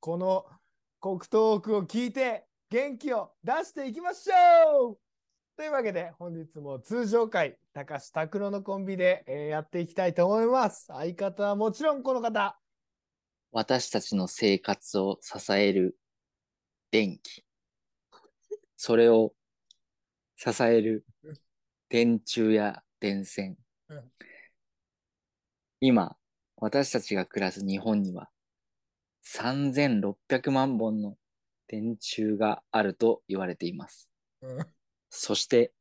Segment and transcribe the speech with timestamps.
[0.00, 0.46] この
[1.00, 4.98] 国トークを聞いて元気を出していきましょう
[5.58, 10.86] というわけで、本日も通常回、高橋拓郎のコンビで、えーやっていきたいと思います。
[10.86, 12.58] 相方はもちろんこの方。
[13.52, 15.98] 私たちの生活を支える
[16.90, 17.44] 電気。
[18.76, 19.34] それを
[20.36, 21.04] 支える
[21.90, 23.58] 電柱や電線
[23.90, 24.10] うん。
[25.80, 26.16] 今、
[26.56, 28.30] 私たちが暮らす日本には
[29.36, 31.16] 3600万本の
[31.68, 34.08] 電柱があると言われています。
[34.42, 34.66] うん
[35.12, 35.72] そして、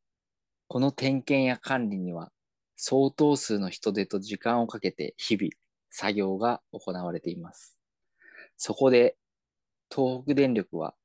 [0.67, 2.31] この点検や管理には
[2.75, 5.51] 相当数の人手と時間をかけて日々
[5.91, 7.77] 作業が行われています。
[8.57, 9.17] そこで、
[9.93, 10.95] 東北電力は、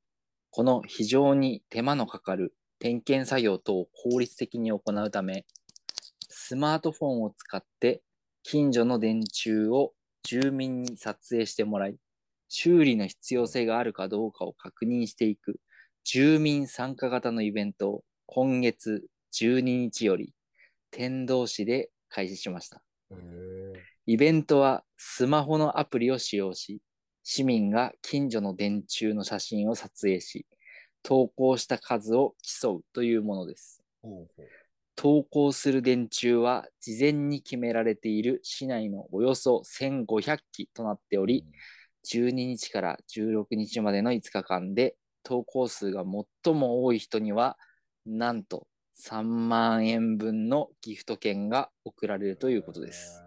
[0.49, 5.45] この非常に手間のかかる点検作業等を効率的に行うため、
[6.29, 8.01] スマートフォンを使って
[8.43, 11.97] 近所の電柱を住民に撮影してもらい、
[12.47, 15.59] 修理の必要性があるかどうかを確認していく
[16.03, 20.33] 住民参加型のイベントを今月12日より
[20.91, 22.81] 天童市で開始しました。
[24.05, 26.79] イベントはスマホのアプリを使用し、
[27.23, 30.45] 市民が近所の電柱の写真を撮影し、
[31.01, 33.81] 投稿した数を競うというものです。
[34.95, 41.45] 投稿する電柱は事前に決められている市内のおよそ1500基となっており、
[42.05, 46.03] 12日から16日までの5日間で投稿数が
[46.43, 47.57] 最も多い人には
[48.05, 53.23] なんと3万円分のギフト券が贈られるということです。。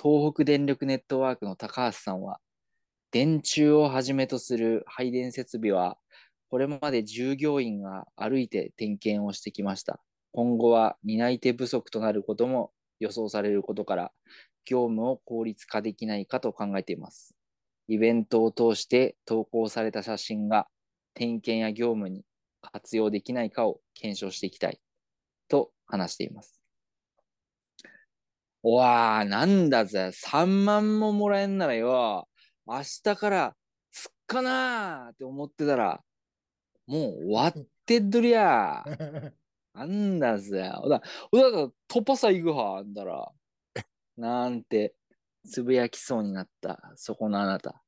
[0.00, 2.40] 東北電力ネットワークの高橋さんは
[3.10, 5.98] 電柱をはじめとする配電設備は
[6.48, 10.00] これまで従業員が歩いて点検をしてきました。
[10.32, 12.70] 今後は担い手不足となることも
[13.00, 14.12] 予想されることから
[14.64, 17.34] 業務を効率化できないかと考えています。
[17.90, 20.68] イベントを通して投稿された写真が
[21.12, 22.22] 点検や業務に
[22.62, 24.80] 活用できないかを検証していきたい
[25.48, 26.60] と話しています。
[28.62, 32.28] おわー、なんだぜ、3万ももらえんならよ、
[32.64, 33.56] 明日から
[33.90, 36.00] すっかなーって思ってたら、
[36.86, 39.32] もう終わってっどりゃー。
[39.74, 40.70] なんだぜ。
[40.80, 41.02] おだ、
[41.32, 43.32] おだから、突破さ行くは、あんだら。
[44.16, 44.94] なんて、
[45.44, 47.79] つぶやきそうになった、そこのあなた。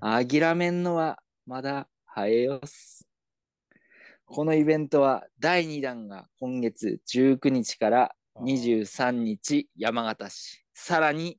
[0.00, 3.06] 諦めんのは、まだ早えよっす。
[4.24, 10.64] このイベントは、第2弾が今月19日から23日、山形市。
[10.74, 11.38] さらに、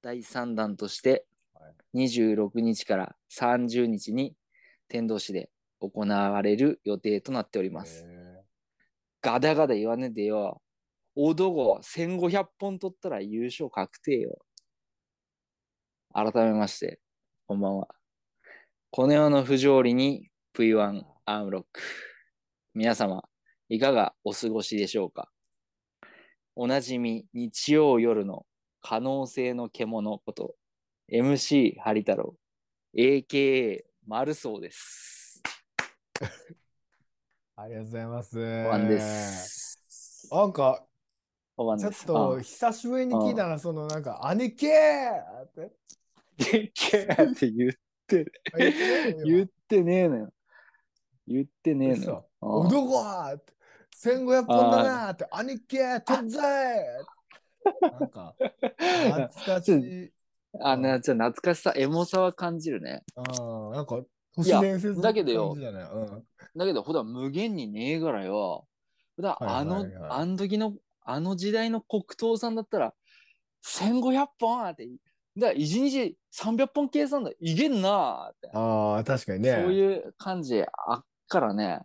[0.00, 4.34] 第3弾としてはい、26日から30日に、
[4.88, 8.06] 天童市で行われる予定となっております。
[9.20, 10.60] ガダガダ言わねえでよ。
[11.14, 14.38] 男1500本取ったら優勝確定よ。
[16.12, 17.00] 改めまして、
[17.52, 17.88] こんばんは。
[18.90, 21.82] この世の不条理に V1 アームロック。
[22.72, 23.24] 皆様、
[23.68, 25.28] いかがお過ごしでしょうか？
[26.56, 28.46] おなじみ日曜夜の
[28.80, 30.54] 可能性の獣こと
[31.12, 32.36] MC ハリ太郎
[32.96, 35.42] AKA マルソーです。
[37.54, 38.38] ありがとうございます。
[38.38, 40.26] ワンです。
[40.32, 40.86] なんか、ちょっ
[41.58, 42.06] おばんです。
[42.06, 45.70] と久しぶりに聞いたら、そのなんか、兄貴ーって。
[46.38, 47.72] でけえって言っ
[48.06, 48.58] て、あ
[49.24, 50.32] 言ってねえのよ。
[51.26, 52.28] 言ってねえのよ。
[52.40, 53.52] おどこーって。
[54.02, 60.12] 1500本だなーって、兄貴ー取っぜーなんか、懐かしい。
[60.60, 63.04] あの、じゃあ懐かしさ、エモさは感じるね。
[63.16, 64.02] うん、なんか、
[64.34, 66.24] 都市伝説だけどよだねうん
[66.54, 68.66] だけど、ほら、無限にねえからよ。
[69.16, 70.74] ほら、あの、はいはいはいあの時の、
[71.04, 72.94] あの時代の黒糖さんだったら、
[73.64, 74.86] 1500本って、
[75.36, 78.50] だから1日300本計算だ、いけんなって。
[78.52, 79.60] ああ、確かにね。
[79.62, 81.80] そういう感じあっからね、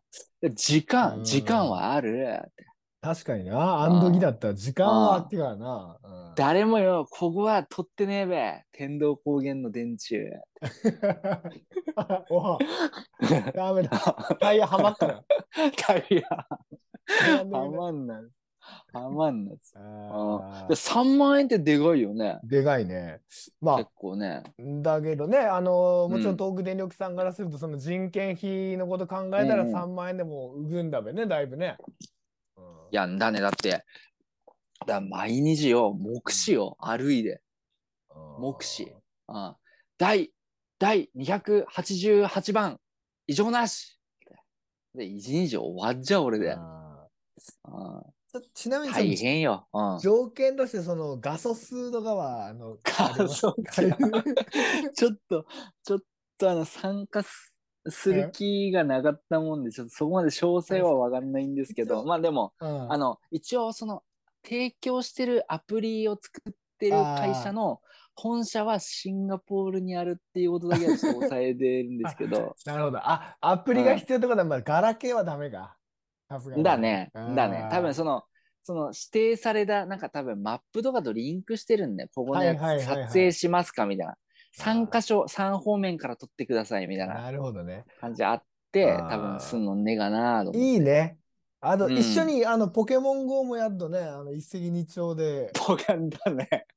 [0.55, 2.65] 時う間、ん時間はあるって。
[2.99, 3.83] 確かにな。
[3.83, 5.97] あん時だったら時間はあってからな。
[6.03, 8.63] うん誰もよ、ここは取ってねえべ。
[8.71, 10.21] 天童高原の電柱。
[12.29, 12.59] おは
[13.55, 14.37] ダメだ。
[14.39, 15.23] タイヤはまったら。
[15.77, 18.23] タイヤ、ははまんない。
[18.93, 22.39] ハマんなっつあで3万円ってでかいよね。
[22.43, 23.19] でかいね。
[23.61, 24.43] ま結構ね。
[24.45, 31.77] あ、だけどね、あのもちろうんん東北電力さんからすると、その人件費のこと考えたらうんうん3万円でも浮くんだべね、だいぶね。
[32.57, 33.41] うんいやんだね。
[33.41, 33.83] だって、
[34.85, 37.41] だ毎日よ、目視よ、歩いで。
[38.39, 38.93] 目視。
[39.27, 39.57] あ
[39.97, 40.31] 第、
[40.79, 42.79] 第288番、
[43.27, 43.99] 異常なし
[44.95, 46.53] で、一日終わっちゃう俺で。
[46.53, 47.07] あ
[47.63, 48.16] あー
[48.53, 49.67] ちなみに大変よ。
[49.73, 49.99] うん。
[49.99, 53.55] 条件としてその画素数とかはあの画素
[54.93, 55.45] ちょっと、
[55.83, 55.99] ちょっ
[56.37, 57.53] とあの、参加す
[57.89, 64.03] する気がなかったもんで、ちょっとそこまで詳細はわかんないんですけど、まあでも、うんあの、一応その、
[64.43, 67.81] 提供してるアプリを作ってる会社の
[68.15, 72.97] 本社はシンガポールにあるっていうことだけはちょっと抑えてるんですけど、 なるほど。
[72.99, 75.76] あ、アプリが必要ってことは、まあ、ガラケーはダメか。
[76.63, 77.67] だね、だね。
[77.71, 78.23] 多分その、
[78.63, 84.15] その指定された、なんか多分マップとかとリンクしてるんで、ここのやつはいはいはいはい撮影しますかみたいな。
[84.57, 87.85] 3あー箇所、3方面から撮ってくださいみたいななるほどね。
[88.01, 90.59] 感じあって、多分すんのんねえかなと思って。
[90.59, 91.17] いいね。
[91.61, 95.51] あと、うん一緒にあのポケモン GO もやっとね、あの一石二鳥で。
[95.53, 96.67] ポカンだね。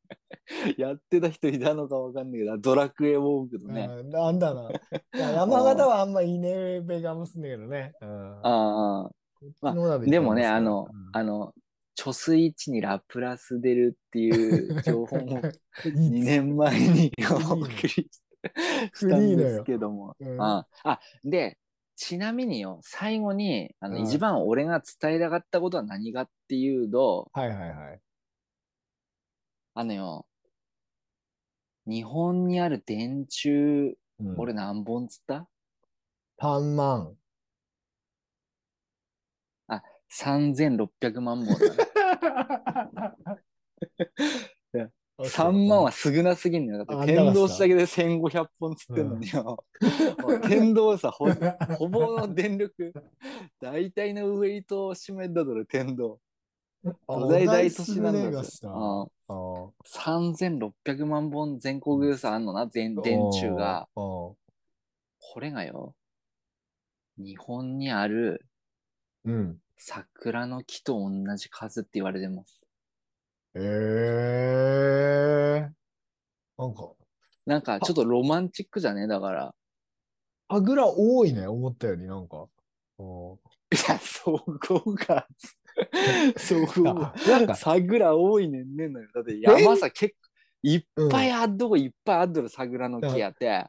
[0.79, 3.89] やってた人いたのかわかんないけど、ドラクエウォークとね。
[3.91, 4.71] うんなんだな。
[5.13, 7.93] 山形はあんまいいねべがますんだけどね。
[8.01, 9.11] うんああ
[9.61, 11.11] まあでもね、あの、うん。
[11.13, 11.55] あの、
[11.97, 15.43] 貯水池にラプラス出るっていう情報も
[15.85, 20.17] いい2年前にーお送りしたんですけども。
[20.19, 20.41] うん。
[20.41, 21.59] ああで、
[21.97, 24.03] ちなみによ、最後に、あの、うん。
[24.05, 28.01] 一番俺が伝えたかったことは何かっていうと、はいはいはい。
[29.75, 30.27] あのよ、
[31.87, 34.39] 日本にある電柱、うん。
[34.39, 35.49] 俺何本つった
[36.39, 37.20] ？3万。
[40.13, 41.75] ?3600 万本だ
[44.75, 44.91] ね。
[45.23, 46.85] 3万は少なすぎんのよ。
[46.85, 49.63] だあって天童市だけで1500本つってんのによ。
[50.23, 51.27] もう天童さ、ほ
[51.79, 52.95] ほぼの電力、
[53.61, 56.19] 大体のウェイトを占めたとる天童。
[56.83, 58.43] 巨大大都市なんだよ。
[58.43, 58.69] した。
[58.69, 63.89] うんあー3600万本全国でさあんのな、全電柱が。。
[63.95, 64.37] こ
[65.39, 65.95] れがよ、
[67.19, 68.45] 日本にある
[69.25, 69.59] うん。
[69.83, 72.61] 桜の木と同じ数って言われてます。
[73.55, 73.61] え
[75.67, 75.71] え
[76.59, 76.93] なんか、
[77.47, 79.07] なんかちょっとロマンチックじゃね？
[79.07, 79.55] だから。
[80.49, 82.47] あぐら多いね、思ったよりなんか。
[82.99, 83.39] お
[83.73, 85.27] いや、そこが、
[86.37, 89.09] そこが、なんか、桜多いねんねんのよ。
[89.15, 90.29] だって山さ、結構、
[90.63, 93.65] いっぱいあっとこいっぱいあっとる桜の木やって、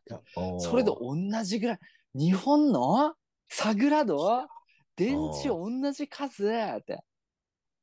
[0.59, 1.79] それと同じぐらい、
[2.15, 3.15] 日本の？
[3.47, 4.47] 桜と
[5.05, 6.47] 電池同じ数？
[6.47, 7.03] って、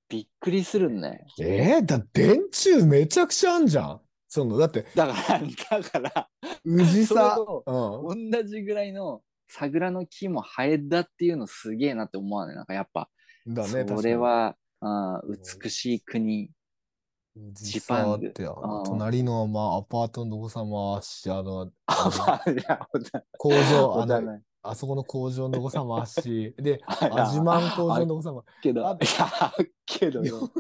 [0.09, 1.27] びっくりするんね。
[1.41, 4.01] えー、だ電柱めちゃくちゃあんじゃん。
[4.29, 6.29] その、だって、だから、だから、
[6.65, 8.31] 宇治さうん。
[8.31, 12.57] 同じぐらいの桜の木も生えたっていうのすげえなって思わない？
[12.57, 13.09] なんかやっぱ、
[13.47, 16.51] だね、それは、あー美しい国。
[17.53, 18.33] ジパンって、
[18.87, 21.71] 隣の、まあ、アパートのどこさまし、あの、
[23.39, 24.41] 工場、あの。
[24.63, 28.45] あそこの工場のどこさまし、 で、アジマン工場のどこさま。
[28.63, 28.99] けど、いあっ
[29.87, 30.51] けどよ。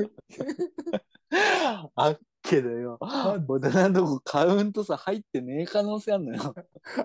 [1.94, 2.98] あっけどよ。
[3.02, 6.54] あ小田のとこカウントさ入ってねえ可能性あんのよ。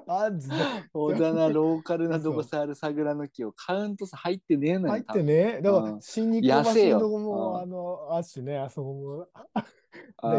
[0.07, 0.49] あず
[0.93, 4.91] 小田のローカルなとこさある桜の木をカウントさ入ってねえのよ。
[4.91, 5.61] 入ってね。
[5.61, 9.27] だからう、ん新日光安いよ橋のとこも、うんあの、あっしね、あそこも。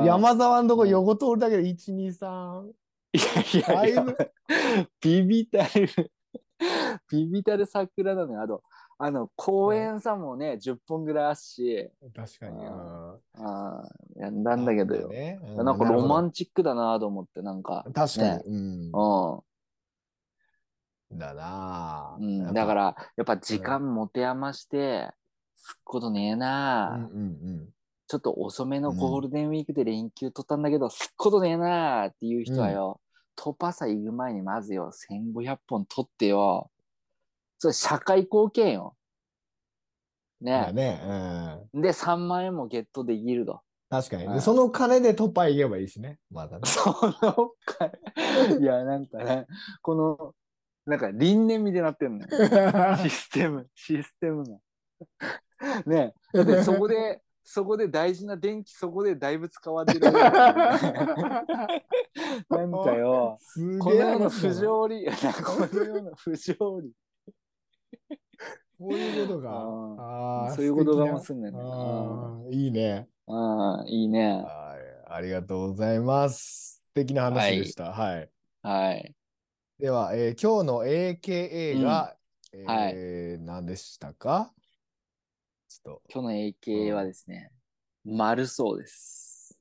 [0.05, 2.73] 山沢のとこうん横通るだけで1、2、3。
[3.15, 3.19] い
[3.63, 4.17] やいやいや
[5.01, 5.89] ビビたる、
[7.11, 8.43] ビビたる桜なのよ。
[8.43, 8.63] あと、
[8.99, 12.65] あの、公園さもね、10本ぐらいあっし、確かに。
[12.65, 15.09] あーやんだんだけどよ。
[15.09, 15.41] ね。
[15.57, 17.85] なんかロマンンチックだなと思って、なんか。
[17.93, 18.29] 確かに。
[18.29, 18.43] ね。
[18.47, 19.39] うん。
[19.39, 19.45] う
[21.19, 22.17] だな。
[22.19, 25.11] うん、だか、ら、やっぱ時間持て余して、
[25.57, 27.69] すっことねえな、うんうん
[28.07, 33.01] ちょっと遅めのゴールデンウィークで連休取ったんだけど、すっことねえなっていう人はよ、
[33.37, 36.71] トパサ行く前にまずよ、1500本取ってよ、
[37.59, 38.97] それ社会貢献よ。
[40.41, 40.47] うん。
[40.47, 40.73] だね。
[40.73, 41.61] ね。
[41.73, 41.83] うん。
[41.83, 43.63] で、3万円もゲットできると。
[43.89, 44.41] 確かに。
[44.41, 46.19] その金で突破行けばいいしね。
[46.31, 46.63] まだね。
[46.69, 47.91] そのか、
[48.61, 49.47] いや、なんかね、
[49.83, 50.35] この、
[50.87, 52.97] なんか輪廻みたいになってんのよ。
[53.03, 54.59] システム、システムが。
[55.87, 60.11] ねえ、だってそこで、そこで大事な電気、そこでだいぶ使われてる。
[60.13, 60.19] な
[62.67, 65.13] んかよ、すこの世の不げえ話だな条理、こ
[65.77, 66.93] の世の不条理。
[68.79, 69.51] こういうことか。
[70.03, 71.51] ああ、そういうことがも素すんね
[72.51, 73.09] いいね。
[73.27, 74.43] うん、うんいいね。
[74.43, 75.13] はい。
[75.13, 76.81] ありがとうございます。
[76.87, 77.93] 素敵な話でした。
[77.93, 78.31] はい。
[78.63, 79.15] はい。
[79.79, 82.17] では、えー今日の AKA が、
[82.57, 84.53] んはいえー何でしたか？
[85.85, 87.53] と、今日の AK はですね、
[88.05, 89.57] 丸そうです。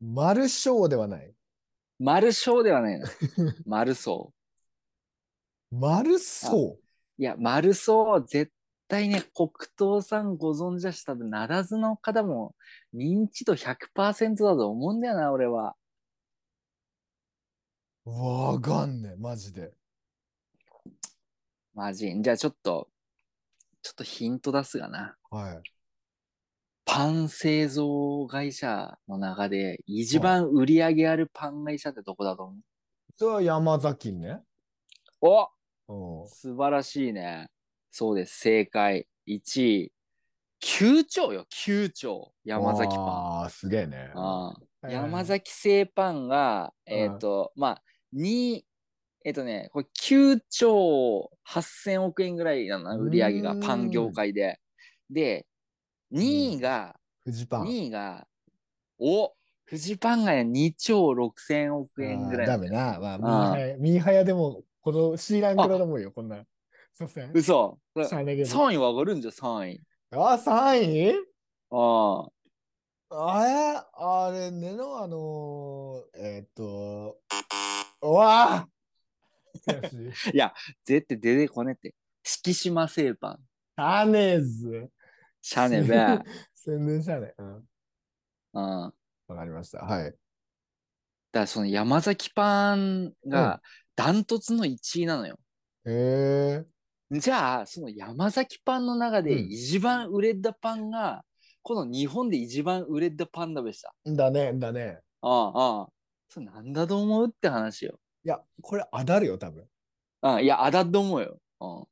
[0.00, 1.34] 丸小ではない？
[1.98, 3.06] 丸小ではないの。
[3.66, 4.32] 丸そ
[5.72, 5.76] う。
[5.76, 6.84] 丸そう。
[7.20, 8.52] いや、丸そう、絶
[8.86, 12.54] 対ね、黒糖さんご存知だし、多分、ならずの方も
[12.94, 15.76] 認知度100%だと思うんだよな、俺は。
[18.04, 19.72] わかんねえ、マジで。
[21.74, 22.14] マジ。
[22.20, 22.88] じゃあちょっと、
[23.82, 25.16] ちょっとヒント出すがな。
[25.30, 25.62] はい。
[26.84, 32.56] パン製造会社の中で一番売り上げあるパン会社ってどこだと思う、
[33.16, 34.40] それは山崎ね。
[35.20, 35.48] お
[35.88, 36.28] うん。
[36.28, 37.48] 素晴らしいね。
[37.90, 38.38] そうです。
[38.38, 39.06] 正解。
[39.26, 39.92] 1位。
[40.62, 42.32] 9兆よ、9兆。
[42.44, 43.06] 山崎パン。
[43.06, 44.10] ああ、すげえね。
[44.82, 47.82] 山崎製パンが、うんえっ、と、まあ、
[48.14, 48.62] 2、
[49.28, 54.58] えっ、とね、これ9兆8000億円ぐらいなの、売り上げが、パン業界で。
[55.10, 55.44] で、
[56.14, 57.66] 2位が、フジパン。
[57.66, 58.26] 2位が、
[58.98, 59.34] お
[59.66, 62.98] フジパンが2兆6000億円ぐらいダメな。
[62.98, 66.42] まあ、ミーハヤ、ミーハヤでも、このシーランクラでもいいよ、こんな。
[66.94, 67.30] すいません。
[67.34, 69.80] 嘘しゃあねえけど3位わかるんじゃ、3位。
[70.12, 71.14] あ、3位？
[71.70, 72.30] あ
[73.10, 73.34] あ。
[73.34, 73.82] あれ？
[73.92, 77.18] あれねの、あのー、えーっと、
[78.00, 78.66] うわ
[80.34, 80.52] い。
[80.84, 81.94] 絶対出てこねって。
[82.22, 83.38] 敷島製パン。
[83.76, 84.90] タネーズ。
[85.40, 85.94] シャネべ。
[85.96, 86.22] うん。
[86.54, 87.34] 宣伝したね。
[87.38, 87.66] うん。
[88.52, 88.92] だか
[89.28, 89.84] わかりました。
[89.84, 90.14] はい。
[91.32, 93.60] らその山崎パンが
[93.96, 95.38] ダントツの1位なのよ。
[95.84, 96.64] へ
[97.10, 97.18] え。
[97.18, 101.24] じゃあ、その山崎パンの中でうん一番売れたパンが、
[101.62, 103.94] この日本で一番売れたパンだべした。
[104.04, 105.00] だね、だね。
[105.22, 105.88] ああ、ああ。
[106.28, 107.98] それなんだと思うって話よ。
[108.28, 109.66] いや、これ当たるよ、多分。
[110.20, 111.38] ああいや、あだと思うよ。
[111.60, 111.86] うん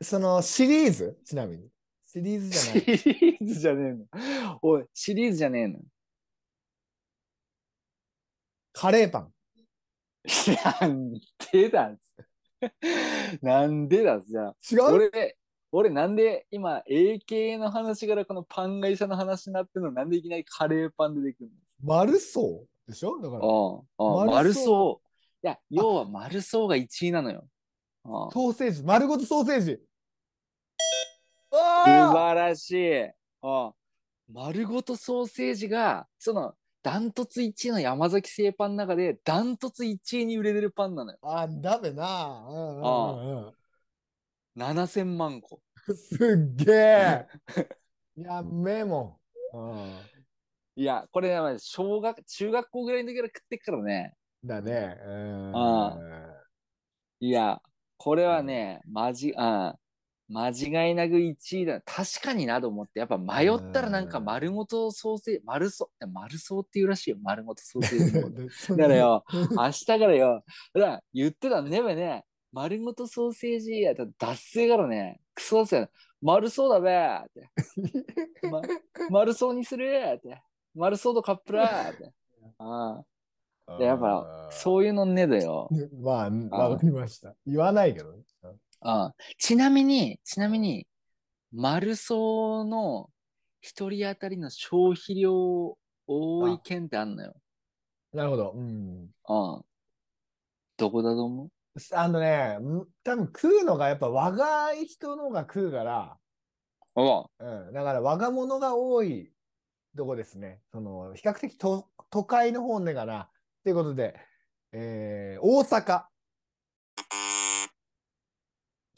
[0.00, 1.18] そのシリーズ？
[1.26, 1.68] ちなみに。
[2.06, 2.84] シリーズじゃシない。
[2.86, 4.58] リーズじゃねえの。
[4.62, 5.80] おい、シリーズじゃねえの。
[8.72, 9.32] カレーパン。
[10.80, 11.12] なん
[11.52, 11.92] でだ
[13.42, 14.56] なんでだじゃあ。
[14.72, 14.82] 違う？
[14.84, 15.36] 俺、
[15.72, 19.90] 俺なんで今 AK の話からこのパン会社の話になってんの？
[19.90, 21.50] なんでいきなりカレーパン出てくる
[21.82, 23.20] 丸そうでしょ？
[23.20, 25.08] だから、のああ丸丸そう。
[25.44, 27.46] いや、要は丸そうが1位なのよ。
[28.04, 29.78] ああソーセージ、丸ごとソーセージ。
[31.50, 33.04] 素あ晴らしい。
[33.04, 33.72] ああ
[34.32, 41.18] 丸ごとソーセージが、その、ダントツ1位の山崎製パンの中で、ダントツ1位に売れてるパンなのよ。
[41.22, 42.46] ああ、ダメな。
[42.48, 43.54] うんうんうん
[44.56, 45.60] 7000万個。
[45.86, 47.26] うん、すっげえ。
[48.16, 49.20] やっめえも
[49.54, 50.17] ん。
[50.78, 54.14] いや、これ、ね、小学、中学校ぐらいの時から食ってっからね。
[54.44, 54.96] うん、だね。
[55.04, 55.98] うん、あ
[57.18, 57.60] いや、
[57.96, 59.74] これはね、まじ、うん。
[60.30, 61.80] 間違いなく1位だ。
[61.80, 67.16] 確かになと思って、やっぱ迷ったらなんかうん丸ごとソーセージ、丸そ、丸そうっていうらしいよ。
[67.22, 68.12] 丸ごとソーセージ
[68.76, 69.24] だからよ、
[69.56, 70.44] 明日からよ、
[70.74, 75.88] だ言ってたねべね、丸ごとソーセージやったら脱製からね、クソだせよ。
[76.20, 78.48] 丸そうだべーって。
[78.48, 78.60] ま、
[79.10, 80.40] 丸そうにするーって。
[80.78, 82.12] 丸そうとカップラーって。
[82.58, 83.02] あ
[83.66, 83.78] あ。
[83.78, 85.68] でやっぱ、そういうのねだよ。
[85.70, 86.02] う。
[86.02, 87.34] まあ、わかりました。
[87.46, 88.22] 言わないけどね。
[88.80, 90.86] ああちなみに、ちなみに、
[91.52, 93.10] 丸そうの
[93.60, 97.34] 一人当たりの消費量多い県ってあんのよ。
[98.14, 98.52] なるほど。
[98.56, 99.08] うん。
[99.24, 99.62] ああ。
[100.76, 101.50] どこだと思う？
[101.92, 106.16] あのね、ん多分食うのがやっぱ若い人のが食うから、
[106.94, 109.30] おううん、だから若者が多い
[109.96, 110.60] とこですね。
[110.72, 113.28] その比較的都都会の方ねがな。
[113.64, 114.14] ということで、
[114.72, 116.04] えー、大阪。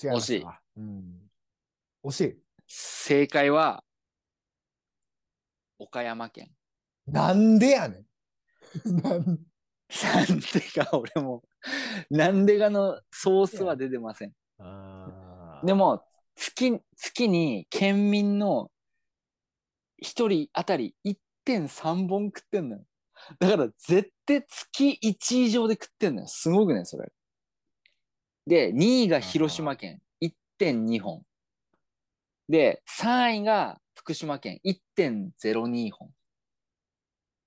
[0.03, 0.61] 違いましたか。
[0.77, 1.31] うん。
[2.05, 2.43] 惜しい。
[2.67, 3.83] 正解は、
[5.79, 6.51] 岡山県。
[7.07, 8.07] なんでやねん。
[9.03, 11.43] なんなんでか、俺も、
[12.11, 14.33] なんでがのソースは出てません。
[14.59, 16.05] あでも、
[16.37, 18.71] 月、月に県民の
[20.01, 22.85] 一人当たり1.3本食ってんのよ。
[23.39, 26.27] だから絶対月1以上で食ってんのよ。
[26.29, 27.13] すごくね、それ。
[28.47, 31.23] で、2位が広島県1.2本。
[32.49, 36.11] で、3位が福島県1.02本。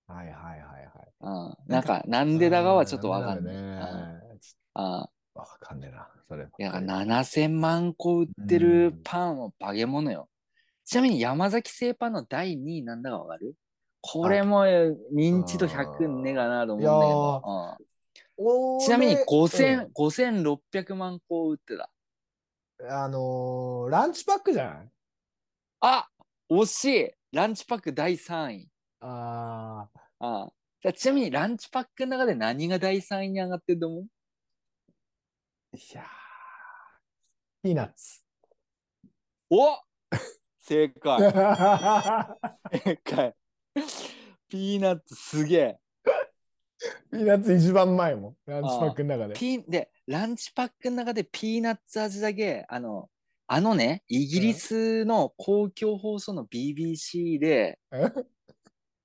[0.08, 1.14] はいはいはいはい。
[1.22, 3.56] うん、なんか、なんでだがはちょっとわかんない。
[3.56, 6.46] ダメうんだねちあわかんねえな、それ。
[6.46, 10.30] いや、7000万個売ってうるんパンは化け物よ。
[10.86, 13.56] ちなみに山崎製パンの第2位なんだかわかる？
[14.02, 17.78] これも認知度100ねえかなと思うんだけど。
[18.76, 18.80] うん。
[18.80, 21.90] ちなみに5000、5600万個売ってた。
[22.90, 24.90] あのーランチパックじゃない？
[25.82, 26.10] あ
[26.50, 27.12] 惜しい。
[27.32, 28.70] ランチパック第3位。
[29.00, 29.88] あ
[30.20, 30.52] あ
[30.86, 34.04] あちなみにランチパックの中で何が第3位に上がってると思う？
[35.76, 36.06] ーいやー
[37.64, 38.22] ピーナッツ。
[39.50, 39.78] お
[40.66, 41.20] 正解
[42.72, 43.36] 正解。
[44.48, 45.78] ピーナッツすげえ。
[47.12, 48.36] ピーナッツ一番うめえもん。
[48.46, 49.34] ランチパックの中で。
[49.36, 53.10] ピーで、ランチパックの中でピーナッツ味だけ、あの、
[53.48, 58.08] あのね、イギリスの公共放送の BBC で、え？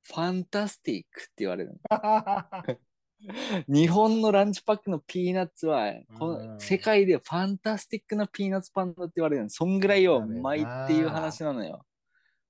[0.05, 1.79] ファンタスティックって言われるの。
[3.69, 9.51] 日本のランチパックのピーナッツは、こうんの世界でファンタスティックなピーナッツパンだって言われるの。
[9.51, 11.85] そんぐらいよ、うまいっていう話なのよ。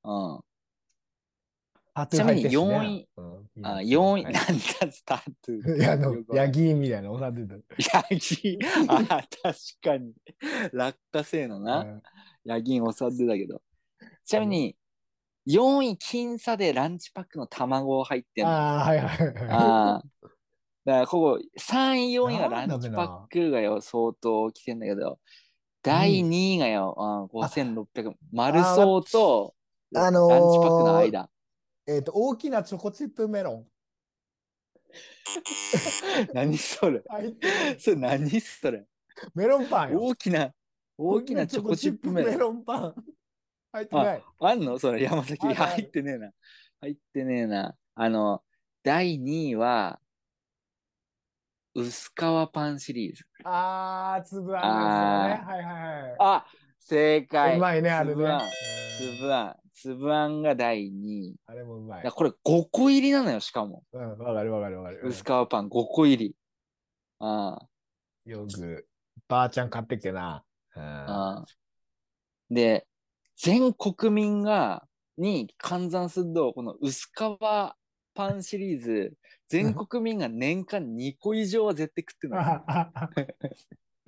[0.04, 0.40] うん。
[2.06, 3.22] ちなみに4位、う
[3.60, 7.54] んあ、4位、はないんだ、スタートゥいや、あのヤギみたいなおさってた。
[7.98, 8.58] ヤギ、
[8.88, 9.04] あ、
[9.42, 10.12] 確かに。
[10.72, 12.02] 落花生のな、うん
[12.44, 13.62] ヤギンおさってたけど。
[14.24, 14.76] ちなみに、
[15.48, 18.50] 4位、僅差でランチパックの卵入ってんの。
[18.50, 19.34] あああ、はいはいはい。
[19.50, 20.28] あー。
[20.88, 25.20] だから、ここ、3位、4位がランチパックがよ、相当来てんだけど、
[25.82, 29.54] 第2位がよ、あ5600、マルソーと、
[29.94, 31.30] あのーランチパックの間。
[31.86, 33.66] えっと、大きなチョコチップメロン。
[36.32, 37.02] 何それ
[37.78, 38.86] それ何それ
[39.34, 40.00] メロンパンよ。
[40.00, 40.54] 大きな、
[40.96, 42.38] 大きなチョコチップメロン。
[42.38, 42.94] ロンパン。
[43.72, 44.24] 入ってない。
[44.40, 44.78] あんの？
[44.78, 45.46] それ山崎。
[45.46, 46.32] 入ってねえな。
[46.80, 47.76] 入ってねえな。
[47.94, 48.42] あの、
[48.82, 50.00] 第2位は、
[51.80, 53.24] 薄皮パンシリーズ。
[53.44, 55.54] あー、粒あんですよね。
[55.54, 56.16] はいはいはい。
[56.18, 56.46] あ、
[56.80, 57.56] 正解。
[57.56, 58.40] うまいね、あれね粒あん。
[58.40, 58.48] うん
[59.18, 59.56] 粒あん。
[59.72, 61.36] 粒あんが第2位。
[61.46, 62.10] あれもうまい。
[62.10, 63.84] これ5個入りなのよ、しかも。
[63.92, 65.00] うん、わかるわかるわかる。
[65.04, 66.34] 薄皮パン5個入り。
[67.20, 67.58] あ
[68.24, 68.86] よく、
[69.28, 70.44] ばあちゃん買ってっけな。
[70.76, 71.46] うんあああ
[72.50, 72.86] で、
[73.36, 74.84] 全国民が、
[75.16, 77.38] に換算すると、この薄皮
[78.14, 79.12] パンシリーズ、
[79.48, 82.38] 全国民が年間2個以上は絶対食ってるの。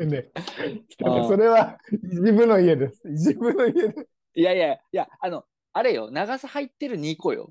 [0.07, 0.31] ね、
[1.29, 3.03] それは一部の家です。
[3.11, 4.09] 一部の家です。
[4.35, 7.51] いやいやいや、あの、あれよ、長さ入ってる2個よ。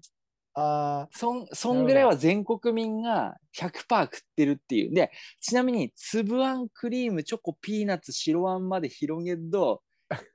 [0.55, 4.93] あそん、そんぐらいは全国民が100%食ってるっていう。
[4.93, 9.83] で、ちなみに、粒あん、クリーム、チョコ、ピーナッツ、白あんまで広げると、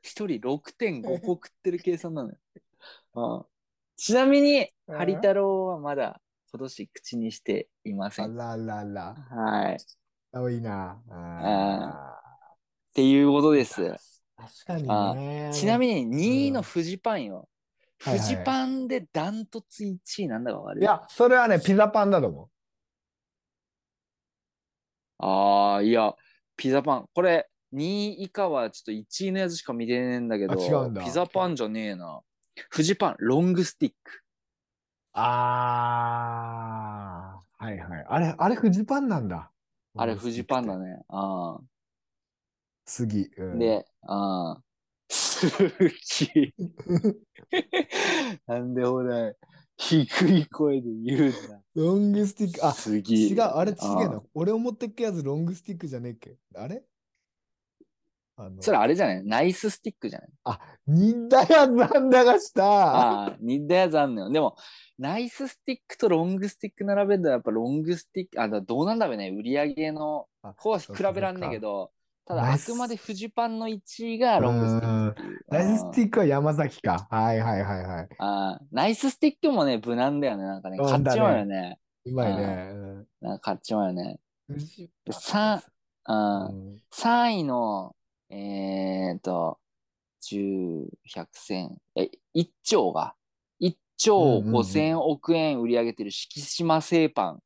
[0.03, 2.37] 1人6.5個食ってる計算なのよ。
[3.15, 3.45] うん
[3.97, 6.21] ちなみに、うんハリ太郎はまだ
[6.55, 8.37] 今年口にしていませあん。
[8.37, 9.17] ららら。
[9.29, 9.75] はい。
[9.75, 9.79] っ
[10.33, 11.03] 多いな。
[11.11, 12.21] あ
[12.95, 14.23] ていうことでーす。
[14.37, 15.51] 確かにあね。
[15.53, 16.07] ちなみに。
[16.07, 17.49] に、2位のフジパンよ。
[18.05, 20.81] はいはいフジパンでダントツ1位なんだかわかる？
[20.81, 22.49] いや、それはね、ピザパンだと思
[25.19, 26.15] ああ、いや、
[26.57, 27.07] ピザパン。
[27.13, 32.21] これ、2位以下はちょっと1位のやつしか見てねえんだけど、あ違うんだピザパンじゃねえな。
[32.71, 34.21] フジパン、ロングスティック。
[35.15, 35.19] う。
[35.21, 36.61] あ
[37.59, 38.05] あ、はいはい。
[38.09, 39.51] あれ、あれ、フジパンなんだ。
[39.97, 40.77] あれ、フジパンだ。
[40.79, 41.05] ね。
[41.09, 41.59] あ
[42.87, 43.31] 次。
[43.37, 43.55] うあ。
[43.55, 44.65] ん、で、ああ。
[45.09, 46.55] 好き。
[48.47, 49.35] なんでほら、
[49.77, 51.63] 低い声で言うんだ。
[51.75, 52.67] ロングスティック。
[52.67, 53.29] あ、次。
[53.31, 54.23] 違う、あれ違えあな。
[54.35, 56.39] 俺思ってっけやつロングスティックじゃねえっけ？
[56.55, 56.85] あれ？
[58.37, 59.25] あのそれあれじゃない？
[59.25, 60.31] ナイススティックじゃない？
[60.87, 62.65] 似たやつなんだがした。
[62.65, 64.31] ああ、似たやつあんのよ。
[64.31, 64.57] でも、
[64.99, 69.31] ナイススティックとロングスティック並べるとやっぱロングスティック、あ、だどうなんだろうね。
[69.31, 71.91] 売り上げの、あこうは比べらんねえけど、
[72.27, 75.45] ただあくまでフジパンの1位がロングスティック。
[75.51, 77.07] ナイススティックは山崎か。
[77.11, 78.09] はいはいはいはい。
[78.09, 78.15] ク。
[78.19, 80.45] ああナイススティックもね、無難だよね。
[80.45, 81.79] なんかね、うん買っちまうよね。
[82.07, 82.71] うまいね。
[82.73, 84.19] うんなんか買っちまうよね。
[84.49, 85.63] フジでさ
[86.05, 87.95] あうん3位の、
[88.35, 89.61] えーっと、
[90.21, 93.15] 10、100、1000、え、1兆が、
[93.61, 97.43] 1兆うんうんうん5000億円売り上げてる敷島製パン。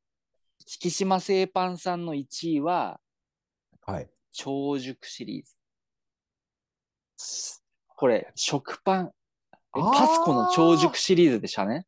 [0.66, 3.00] 敷島製パンさんの1位は、
[3.84, 4.08] はい。
[4.32, 5.54] 長熟シリーズ。
[7.88, 9.12] これ、食パン。
[9.72, 11.86] パスコの長熟シリーズでしたね。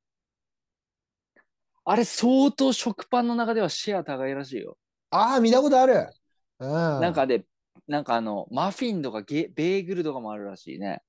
[1.84, 4.76] あれ、相当食パンの中ではシェア高いらしいよ。
[5.10, 6.10] ああ、見たことある。
[6.58, 6.68] うん。
[6.68, 7.46] なんかで、
[7.90, 11.02] なんかあの、マフィンとかゲベーグルとかもあるらしいね。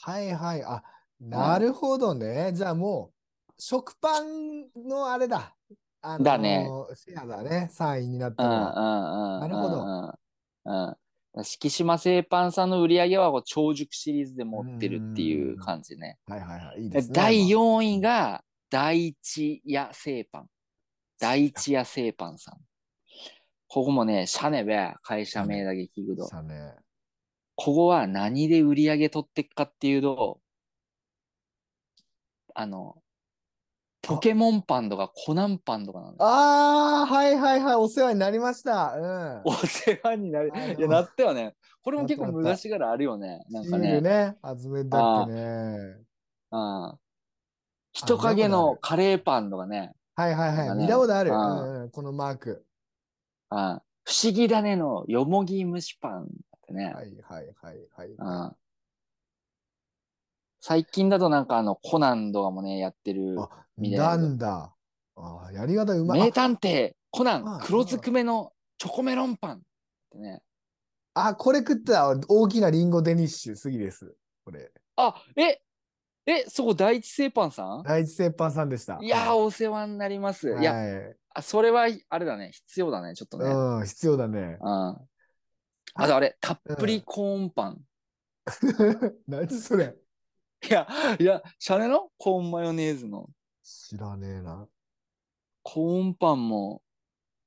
[0.00, 0.62] はいはい。
[0.62, 0.84] あ、
[1.20, 2.52] なるほどね。
[2.54, 3.10] じゃあも
[3.48, 5.56] う、食パンのあれだ。
[6.02, 9.40] あだねシェアだね、3位になったの。
[9.40, 10.14] なるほど
[10.66, 10.86] うん。
[11.36, 11.44] うん。
[11.44, 16.18] 敷島製パンさんの売り上げはこう長熟シリーズで持ってるっていう感じね。
[16.28, 16.82] はいはいはい。
[16.82, 17.12] いいですね。
[17.12, 20.46] 第まあ4位が第一屋製パン。
[21.18, 22.58] 第一屋製パンさん。
[23.74, 26.30] ここもね、シャネべ、会社名だけ聞くと。
[27.56, 30.38] ここは何で売り上げ取ってっかっていうと、
[32.54, 32.94] あの、
[34.00, 36.14] ポケモンパンとかコナンパンとかなん。
[36.20, 37.74] ああ、はいはいはい。
[37.74, 38.94] お世話になりました。
[38.96, 39.42] うん。
[39.44, 40.52] お世話になる。
[40.54, 41.56] あのいや、なったよね。
[41.82, 43.44] これも結構昔からあるよね。
[43.50, 43.94] なんかね。
[43.94, 45.96] ルね、集めたっけね。
[46.52, 46.98] うん。
[47.92, 49.94] 人影のカレーパンとかね。
[50.14, 50.78] はいはいはい。
[50.78, 51.32] 見たことある。
[51.32, 52.64] ううんうん、このマーク。
[53.54, 53.80] うん。
[54.04, 56.26] 不思議だねのよもぎ蒸しパンっ
[56.66, 56.86] てね。
[56.86, 58.08] はいはいはいはい。
[58.08, 58.56] うん。
[60.60, 63.36] 最近だとなんかあのコナンとかもね、やってる。
[63.38, 64.74] あ、みたいななんだ。
[65.16, 66.20] あーやり方うまい。
[66.20, 69.60] 名探偵コナあン黒ずくめのチョコメロンパンっ
[70.10, 70.42] てね。
[71.14, 74.16] あ、あこれ食ったら大きなリンゴデニッシュ、次です。
[74.44, 74.72] これ。
[74.96, 75.60] あ、え
[76.26, 77.82] え、そこ第一製パンさん？
[77.84, 78.98] 第一製パンさんでした。
[79.00, 80.48] いやー、お世話になります。
[80.48, 82.50] いや、はいあそれはあれだね。
[82.52, 83.14] 必要だね。
[83.14, 83.46] ちょっとね。
[83.46, 83.78] うん。
[83.80, 84.58] うん、必要だね。
[84.60, 87.80] あとあれ、たっぷりコーンパン。
[89.28, 89.96] 何それ
[90.68, 92.10] いや、いや、シャレの？
[92.18, 93.28] コーンマヨネーズの
[93.62, 94.66] 知らねえな。
[95.62, 96.82] コーンパンも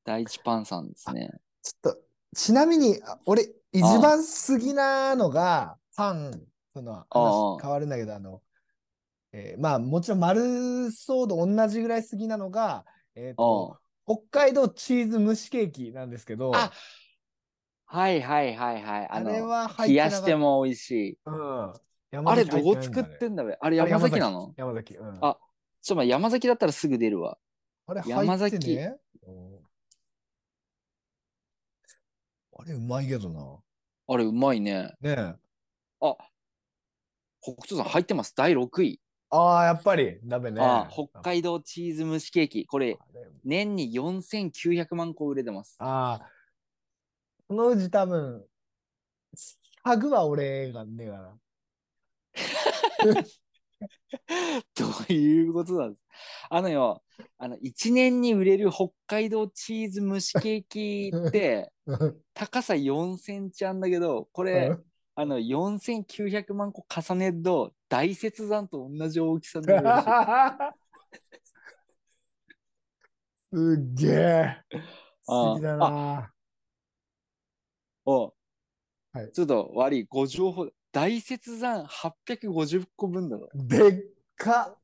[0.04, 1.30] 第一パンさんですね。
[1.62, 2.00] ちょっと、
[2.36, 6.42] ちなみに、あ俺、一番好きなのが、パン、
[6.74, 7.06] その
[7.62, 8.42] 変わるんだけど、あの、
[9.34, 12.86] えーまあ、もちろん丸そうと同じぐらい好きなのが、
[13.18, 16.72] えっ、と、北海道チーズ蒸しケーキなんですけど、あ
[17.86, 19.06] はいはいはいはい。
[19.08, 21.20] ああれの、は冷やしても美味しい。
[21.26, 21.74] うん。
[22.26, 24.54] あれどう山崎入作ってんだべあれ山崎なの？
[24.56, 24.96] 山崎。
[24.96, 25.38] うん、あ
[25.82, 27.38] ちょっと山崎だったらすぐ出るわ。
[27.88, 28.96] あれ山入って崎ね。
[29.28, 29.58] うん
[32.60, 33.58] あれうまいけどな。
[34.08, 34.94] あれうまいね。
[35.00, 35.16] ねえ。
[36.02, 36.16] あ、
[37.40, 38.34] 北斗さん入ってます？
[38.36, 39.00] 第6位。
[39.30, 40.62] ああ、やっぱり、ダメね。
[40.62, 42.66] あ北海道チーズ蒸しケーキ。
[42.66, 42.98] これ、
[43.44, 45.76] 年に4900万個売れてます。
[45.80, 46.32] ああ、
[47.48, 48.46] そのうち多分、
[49.84, 51.38] ハグは俺がねえかな。
[54.76, 56.04] どういうことなんです
[56.50, 57.04] あのよ、
[57.38, 61.72] あの、1年に売れる北海道チーズ蒸しケーキって、
[62.34, 64.76] 高さ4センチあんだけど、これ、
[65.20, 70.78] あの、4900万個重ねると、大雪山と同じ大きさになるらしい。
[73.58, 74.62] すっげえ。
[75.26, 76.32] ああ好きだな。
[78.06, 78.34] お
[79.12, 83.50] はいちょっと悪い、ご情報、大雪山850個分だろ。
[83.56, 84.78] でっか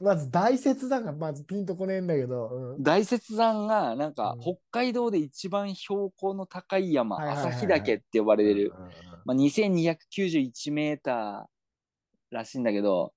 [0.00, 8.92] まず大雪だからまずピンとこねえんだけど、うん大雪山が、なんか、うん北海道で一番標高の高い山、はいはいはいはい旭岳って呼ばれてる、うんうんうん
[9.24, 13.12] まあ、2291メーターらしいんだけど、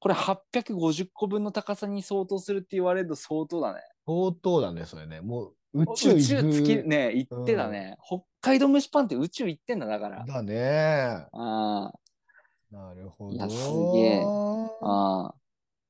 [0.00, 3.80] これ850個分の高さに相当するって言われると相当だね。
[4.06, 5.20] 相当だね、それね。
[5.20, 7.96] もう宇宙宇宙月ね、行ってたね。
[8.06, 10.24] 北海道蒸しパンって宇宙行ってんだ、だから。
[10.24, 11.26] だね。
[11.32, 11.92] あ
[12.70, 13.34] なるほど。
[13.34, 15.34] いやすげえあああ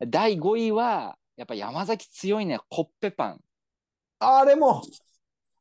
[0.01, 3.41] 第5位は、やっぱ山崎強いね、コッペパン。
[4.19, 4.83] あれも。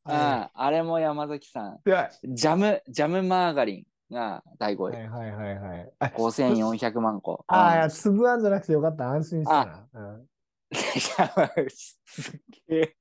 [0.06, 1.80] あああれも山崎さん。
[1.86, 4.92] ジャム、ジャムマーガリンが第5位。
[4.92, 5.92] はいはいはいはい。
[6.00, 7.46] あ5400万個。
[7.48, 9.10] ああ、いうんや、粒あんじゃなくてよかった。
[9.10, 10.22] 安心したな。
[11.70, 12.96] すっげえ。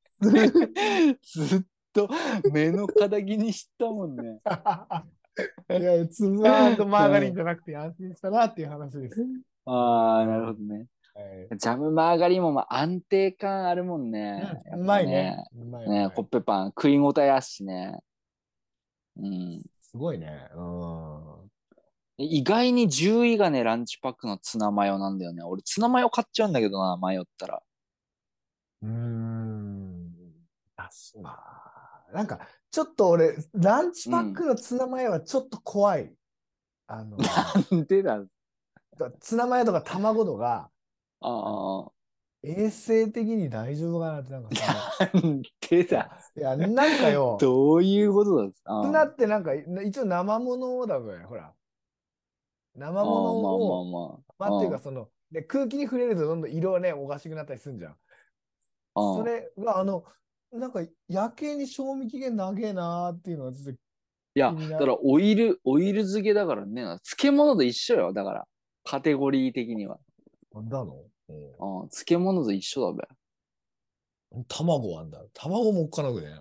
[1.22, 2.08] ずっと
[2.52, 4.40] 目の敵にしたもんね。
[5.80, 9.24] いや、粒あんとマーガリンじゃなくて安心したなっていう話です。
[9.64, 10.86] ああ、なるほどね。
[11.14, 11.20] は
[11.52, 14.62] いジャムマーガリンもまあ安定感あるもんね。
[14.72, 15.44] うんうまいね。
[15.54, 16.10] うまいね。
[16.14, 17.98] コッペパン食い応えあっしね。
[19.18, 19.62] うん。
[19.80, 20.48] すごいね。
[20.54, 21.50] うん。
[22.16, 25.42] 意外に10位がね、ランチパックのツナマヨなんだよね。
[25.42, 27.62] 俺、ツナマヨ買っちゃうんだけどな、迷ったら。
[28.82, 30.12] うーん。
[30.76, 30.88] あ
[31.20, 31.38] ま
[32.10, 36.12] あ、なんか、ちょっと俺、ランチパックのツナマヨはちょっと怖い。
[36.86, 38.20] あの、なんでだ
[39.20, 40.70] ツナマヨとか卵とか、
[41.22, 41.92] あ
[42.44, 45.10] 衛生的に大丈夫かなって、なんかさ、あ。
[45.16, 46.18] なんでだ。
[46.36, 51.52] いや、なんかよ、どういうことだあツナってなんか、一応生ものだべ、ほら。
[52.74, 54.50] 生あものを、まあまあまあ。
[54.50, 57.92] まあ、っていうか、その、で、空気に触れるとどんどん色はね、おかしくなったりするんじゃん。
[57.92, 57.96] あ
[58.94, 59.16] あ。
[59.18, 60.04] それが、あの、
[60.50, 63.76] なんか、やけに賞味期限長えなーっていうのは、ちょっと、い
[64.34, 68.48] や、だからオイル、オイル漬けだからね、漬物と一緒よ、だから。
[68.82, 70.00] カテゴリー的には。
[70.52, 70.96] なんだの？
[71.60, 73.06] うんああ漬物と一緒だ
[74.32, 74.42] べ。
[74.48, 75.22] 卵あんだ。
[75.34, 76.40] 卵もおっかなくね。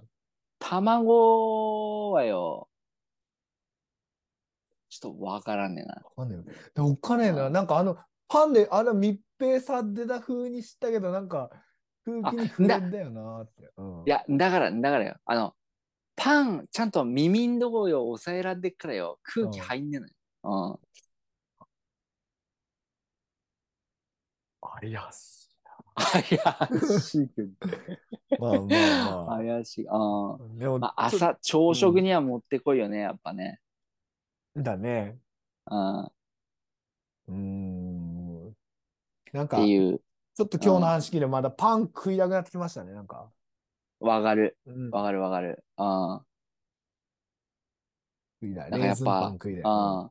[0.60, 2.70] 卵はよ、
[4.90, 5.96] ちょっとわからんねんな。
[5.96, 6.56] わかんねえよ。
[6.76, 7.50] でもおっかねえな。
[7.50, 11.50] なんかあの、パンであの密閉された風にしたけど、なんか
[12.06, 13.70] 空気に触れんだよなって。
[13.78, 15.16] うんいや、だから、だからよ。
[15.26, 15.54] あの、
[16.16, 19.20] パン、ちゃんと耳んとこよ、抑えられてっからよ。
[19.24, 20.14] 空気入んねえのよ。
[20.44, 20.80] うん。
[24.80, 25.42] 怪し
[25.96, 27.48] 怪しいけど。
[27.48, 28.42] い。
[28.42, 29.90] まあまあま怪しい。
[29.90, 30.38] ああ。
[30.58, 33.60] でも、まあ、朝、朝食には持ってこいよね、やっぱね。
[34.56, 35.18] だね。
[35.70, 36.00] うん。
[36.02, 36.12] っ
[37.28, 38.56] うーん。
[39.34, 40.02] なんか、ていう、
[40.36, 43.30] ちょっと今日の話聞いてまだパン食いたくなってきましたね、なんか。
[44.00, 44.58] わかる。
[44.66, 44.90] うん。
[44.90, 45.64] わかるわかる。
[45.78, 46.22] うん。
[48.42, 48.72] 食いたい。
[48.72, 49.64] なんかやっレーズンパぱ、ン食いたい。
[49.64, 49.66] う
[50.06, 50.10] ん。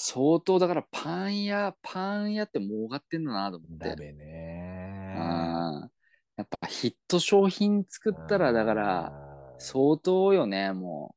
[0.00, 3.88] 相当だからパン屋、パン屋って儲かってんだなと思って。
[3.88, 5.90] だべねうん。
[6.36, 11.16] やっぱヒット商品作ったら、だから、相当よね、も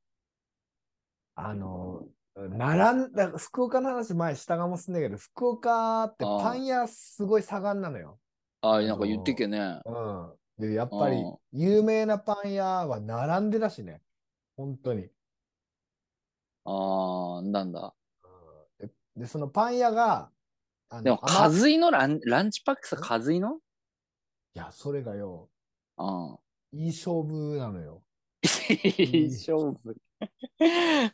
[1.36, 8.20] あの、並んだ、福岡の話前したかもしんないけど、福岡ってパン屋すごい盛んなのよ。
[8.63, 8.67] う。
[8.67, 9.80] ああ、なんか言ってっけね。
[9.86, 10.34] うん。
[10.58, 14.02] で、やっぱりうん有名なパン屋は並んでだしね。
[14.58, 15.08] 本当に。
[16.65, 17.94] ああ、なんだ。
[19.15, 20.30] うんでで、そのパン屋が、
[20.89, 23.60] あでも、甘和井のランランチパックさ、和井の？
[24.54, 25.50] いや、それがよ、
[25.97, 26.38] うん。
[26.74, 28.04] いい勝負なのよ。
[28.69, 29.95] いい勝負。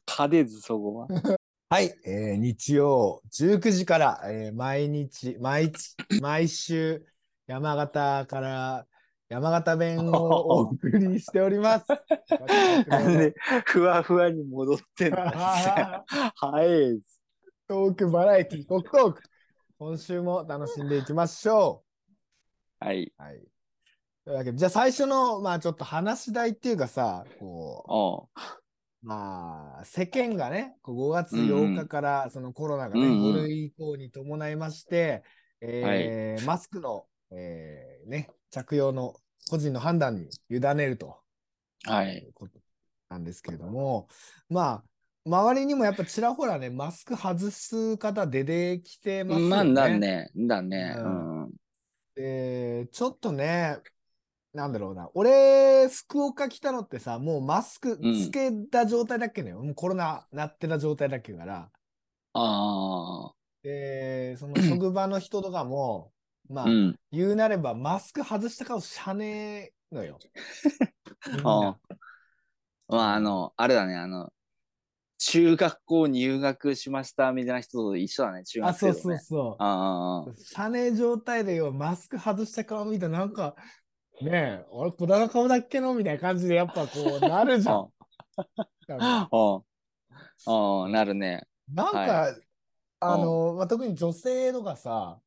[0.07, 1.07] 勝てず、そこは。
[1.69, 7.05] はい、えー日曜19時から、えー毎日、毎日、 毎週、
[7.45, 8.87] 山形から
[9.29, 10.13] 山形弁を
[10.47, 11.85] お送りしております。
[12.87, 13.33] なんで、
[13.65, 17.16] ふわふわに戻ってんのはい。
[17.67, 19.21] トークバラエティー、国トーク。
[19.77, 21.83] 今週も楽しんでいきましょ
[22.79, 23.11] はい。
[23.19, 23.21] う。
[23.21, 23.41] はい。
[24.23, 28.41] というわけで、じゃあ最初の、まあちょっと話し台っていうかさ、こおう
[29.03, 35.23] う、まあ世間がね、こう5月8日からそのコロナがね、うんうん5類移行に伴いまして、
[35.59, 39.13] えーマスクの、えーね、着用の
[39.49, 41.17] 個人の判断に委ねると。
[41.83, 42.25] はい。
[43.09, 44.07] なんですけれども、
[44.49, 44.83] まあ、
[45.27, 49.49] 周りにもやっぱちらほらね、マスク外す方出てきてますよね。
[49.49, 50.31] まあ、だね。
[50.35, 50.95] だね。
[50.97, 51.51] ううんん。
[52.15, 53.77] で、ちょっとね、
[54.53, 61.69] なんだろうな、俺、福岡来たのってさ、もうマスクつけた状態だっけね、もうコロナなってた状態だっけから、
[62.33, 66.11] あで、その職場の人とかも、
[66.49, 66.65] まあ。
[66.65, 66.95] あ、うん。
[67.11, 70.19] 言うなればマスク外した顔しゃねえのよ。
[71.23, 71.79] あな
[72.89, 73.95] まあ、あの、あれだね。
[73.95, 74.31] あの、
[75.17, 78.43] 中学校入学しましたみたいな人と一緒だね。
[78.43, 79.17] 中あ、そう学生とね。
[79.17, 79.55] そうそう。
[79.59, 80.33] ああ。
[80.35, 83.55] シャネ状態でよ、マスク外した顔見たらなんか、
[84.21, 87.87] ねえ、俺、こだな顔だっけのみたいな感じで、やっぱこうなるじゃん。
[88.99, 89.61] あ あ。
[90.45, 91.47] ああ、なるね。
[91.73, 92.35] なんかは
[92.99, 95.19] あの、まあ、特に女性とかさ、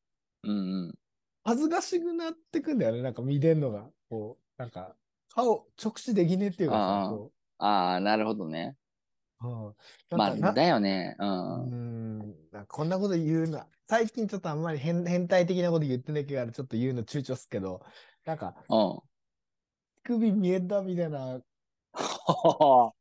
[0.43, 0.53] うんう
[0.87, 0.93] ん。
[1.43, 3.89] 恥ずかしくなってくんだよね、なんか見れんのが。
[4.09, 4.95] こう、なんか、
[5.29, 7.15] 顔、直視できねえっていうかさ
[7.59, 8.75] ああ、なるほどね。
[9.43, 9.75] う、
[10.11, 10.17] うん。
[10.17, 11.15] まあ、だよね。
[11.19, 11.23] う。
[11.23, 12.19] うんん、
[12.51, 17.83] なんかこんなこと言うの、最近ちょっとあんまり変変態的なこと言ってないけど、ちょっと言うの躊躇すけど、
[18.25, 18.99] なんか、うん。
[20.03, 21.41] 首見えたみたいな、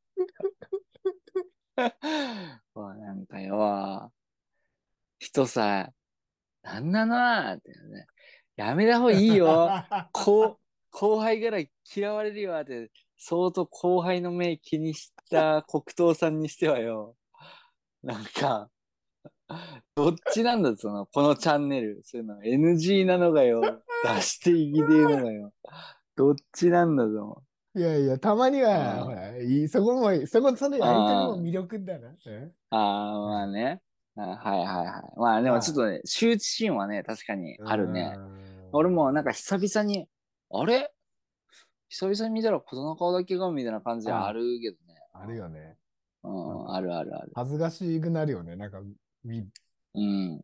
[2.74, 4.12] わなんかよ、
[5.18, 5.92] 人さ、
[6.62, 8.06] なんなのーってね。
[8.56, 9.70] やめた方がいいよ。
[10.12, 10.58] こう
[10.90, 11.62] 後輩から
[11.96, 17.16] 嫌われるよって、相当後輩の目気にした黒糖さんにしてはよ。
[18.02, 18.68] なんか、
[19.94, 22.00] どっちなんだ、その、このチャンネル。
[22.04, 23.60] そういうの NG なのがよ。
[24.04, 25.52] 出していきてえのがよ。
[26.16, 27.42] どっちなんだぞ。
[27.74, 32.08] いやいや、たまには、うんほら、いいそこも、そこ、そのやりとりも魅力だな。
[32.08, 33.80] うんああ、まあね。
[34.16, 35.18] あはいはいはい。
[35.18, 38.16] まあでもちょっとね、羞恥心はね、確かにあるね。。
[38.72, 40.08] 俺もなんか久々に、
[40.50, 40.90] あれ？
[41.88, 44.89] 久々に見たら小の顔だけがみたいな感じはあるけどね。
[45.22, 45.76] あるよね。
[46.22, 47.32] うん、あるあるある。
[47.34, 48.56] 恥ずかしくなるよね。
[48.56, 48.80] なんか、
[49.24, 49.46] み
[49.94, 50.38] うん。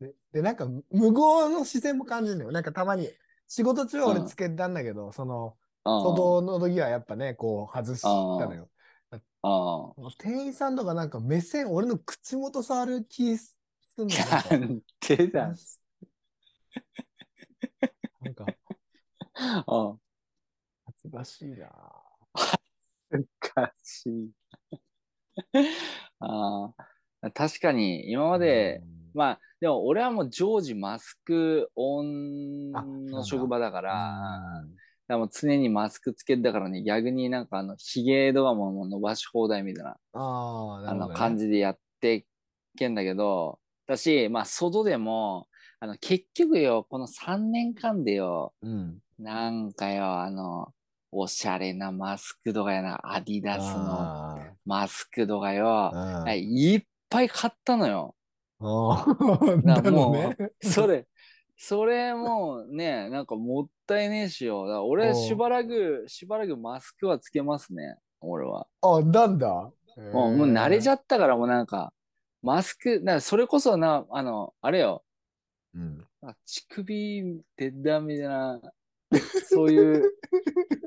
[0.00, 1.14] で、でなんか、無言
[1.52, 2.52] の視線も感じるのよ。
[2.52, 3.08] なんかたまに、
[3.46, 8.68] 仕事中は俺つけたんだけど、その、あ外の時はやっぱね、こう、外したのよ。
[9.42, 9.92] あ。
[10.18, 13.56] 店員さんとかなんか目線、俺の口元触る気す
[13.98, 14.20] んのよ。
[14.30, 15.54] なんかなんでだ。
[18.20, 18.46] なんか、
[19.66, 19.96] あ
[20.86, 21.70] 恥ずかしいな。
[23.12, 24.30] おかしい。
[26.20, 26.72] あ
[27.22, 27.30] あ。
[27.34, 34.64] 確かに、今まで、まあ、でも俺はもう常時マスクオンの職場だかうん、ら、
[35.08, 41.08] らもう常にマスクつけてたからね、逆になんかあの、髭とかも伸ばし放題みたいな、ああ、なあの。
[41.08, 42.26] 感じでやってい
[42.78, 45.48] けんだけど、だし、まあ、外でも、
[45.80, 49.00] あの、結局よ、この3年間でよ、うん。
[49.18, 50.74] なんかよ、あの、
[51.12, 55.92] おしゃれなマスクとかやな、アディダスのあマスクとかよ、
[56.34, 58.14] いいっぱい買ったのよ。
[58.60, 59.14] ああ。
[59.90, 60.36] もね。
[60.62, 61.06] それ、
[61.56, 64.86] それもね、なんかもったいねえしよ。
[64.86, 67.96] 俺しばらく、しばらくマスクはつけますね。
[68.20, 68.66] 俺は。
[68.82, 69.70] あ、なんだ？
[70.12, 71.92] もうもう慣れちゃゃったからもうなんか、
[72.42, 75.02] マスク、だからそれこそな、あの、あれよ、
[75.74, 76.06] うん。
[76.22, 78.60] あ乳首出だみたいな、
[79.48, 80.12] そういう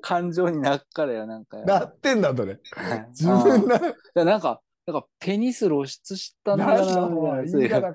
[0.01, 1.65] 感情になっからよ、なんかよ。
[1.65, 2.59] なってんだとね。
[2.71, 3.79] はい自分うんな。
[3.79, 7.93] だからなんか、なんかペニス露出したんだなな、お前みたいなそういう言い方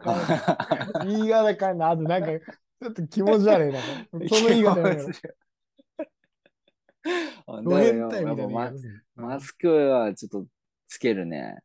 [1.00, 1.90] 変言い方かいな。
[1.90, 3.80] あとなんか、ちょっと気持ち悪いな。
[4.10, 4.96] その言い方や
[7.62, 8.72] ド変態みたいな
[9.16, 10.46] マスクはちょっと
[10.86, 11.56] つけるね。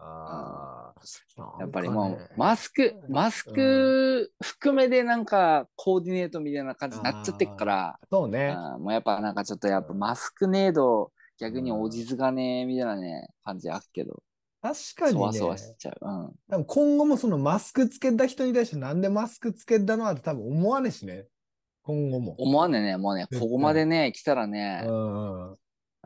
[0.00, 1.60] ああ。
[1.60, 8.54] やっぱりもう、まマスク、マスク含めでなんかコーディネートみたいな感じになっちゃってっから、そうね。
[8.78, 14.22] もうやっぱなんかちょっとやっぱマスクネード、逆におじずがねみたいなね、感じあっけど、
[14.62, 15.18] 確かにね。
[15.18, 15.96] そわそわしちゃう。
[16.02, 16.32] うん。
[16.50, 21.26] 多分今後もそのマスクつけた人に対してなんでマスクつけたのはって多分思わねえしね。
[21.82, 22.34] 今後も。
[22.38, 25.56] 思わねえね、もうね、ここまでね、来たらねう、ん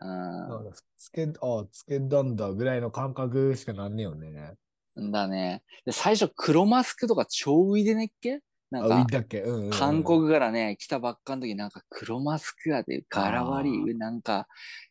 [0.05, 0.67] うん。
[0.67, 0.73] うん。
[0.97, 4.55] つけ、あつけたんだぐらいの感覚しかなんねえよね。
[4.97, 5.63] だね。
[5.85, 8.41] で、最初黒マスクとか超浮いでねっけ？
[8.71, 9.43] なあ、んか浮い、たっけ？
[9.43, 9.71] うんうんうん。
[9.71, 14.47] 韓国からね、来たばっかの時なんか黒マスクやで、柄悪あい、なんか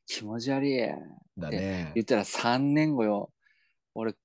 [0.05, 0.77] 気持ち悪い。
[1.37, 2.03] だね言。
[2.03, 3.31] ったら3年後よ、
[3.95, 4.15] 俺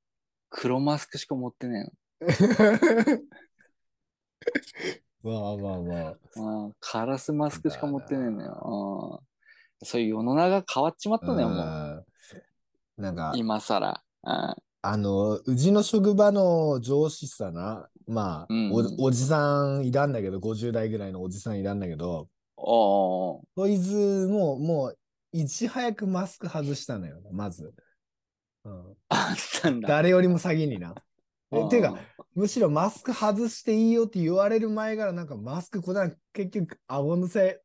[0.51, 1.91] 黒マスクしか持ってね
[5.23, 6.19] まあまあまあ。
[6.37, 6.67] えの。
[6.67, 9.23] うん、カラスマスクしか持ってねえのよ。
[9.81, 11.59] うん、そういう世の中変わっちまったのよ、もう。
[11.59, 12.05] うん
[12.99, 14.03] なんか、今更。
[14.25, 24.99] うんあの、うちの職場の上司さな、まあ、うんお、おじさんいらんだけど、50代ぐらいのおじさんいらんだけど、おーそいつも、もう、
[25.33, 27.75] いち早くマスク外したのよ、まず。
[28.65, 29.89] うん、あったんだ。
[29.89, 30.95] 誰よりも先にな。
[31.51, 31.99] えうんてか、
[32.35, 37.63] むしろマスク外していいよって言われる前から、なんかマスクこだ結局、顎のせ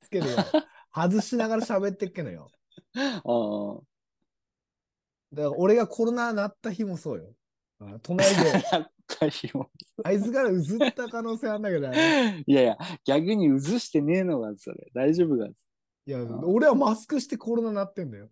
[0.00, 0.36] つけるよ。
[0.98, 2.50] 外しながら喋ってっけのよ。
[3.24, 3.88] うん
[5.30, 7.34] だから俺がコロナなった日もそうよ。
[7.80, 8.34] あ隣で、
[8.72, 9.70] やった日も
[10.02, 12.42] あいつからうずった可能性あんだけどね。
[12.46, 14.90] いやいや、逆にうずしてねえのがそれ。
[14.94, 15.46] 大丈夫が。
[15.46, 15.52] い
[16.06, 18.28] や、ん俺はマスクしてコロナなってんだよ。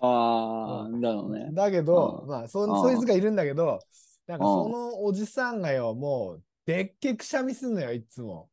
[0.00, 1.50] ああ、だろうね。
[1.52, 3.80] だけど、うんまあそ、うんそいつがいるんだけど、
[4.26, 8.48] なんかうんそのおじさんがよ、もう、でっけくしゃみすんのよ、いつも。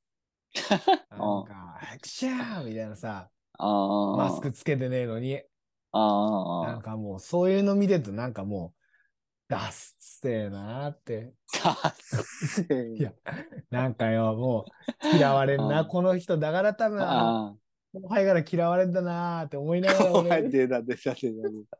[1.12, 3.30] なんか、くしゃーみたいなさ。
[3.58, 5.42] マスクつけてねえのに。
[5.94, 8.82] なんかもう、そういうの見てると、なんかもう、
[9.48, 11.34] ダッセーなーって。
[11.46, 12.64] させ
[12.98, 13.14] いや、
[13.70, 14.66] なんかよ、も
[15.14, 16.38] う、嫌われんな、うんこの人。
[16.38, 17.00] だから多分、
[17.94, 19.94] 後輩から嫌われんだなーって思いなあ。
[19.94, 21.78] がら後輩俺、出た出た出た出た。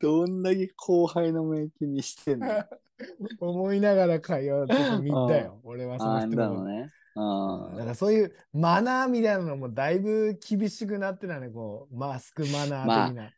[0.00, 2.50] どんだけ後輩の目気にしてんの？
[2.50, 2.68] あ
[3.40, 5.60] 思いながら会っと見たよ。
[5.64, 6.90] 俺はそのあ、人のね。
[7.14, 7.76] うん。
[7.76, 13.30] だあからそういうマナーみたいなのもだいぶ厳しくなってたね、こう、マスクマナー的な。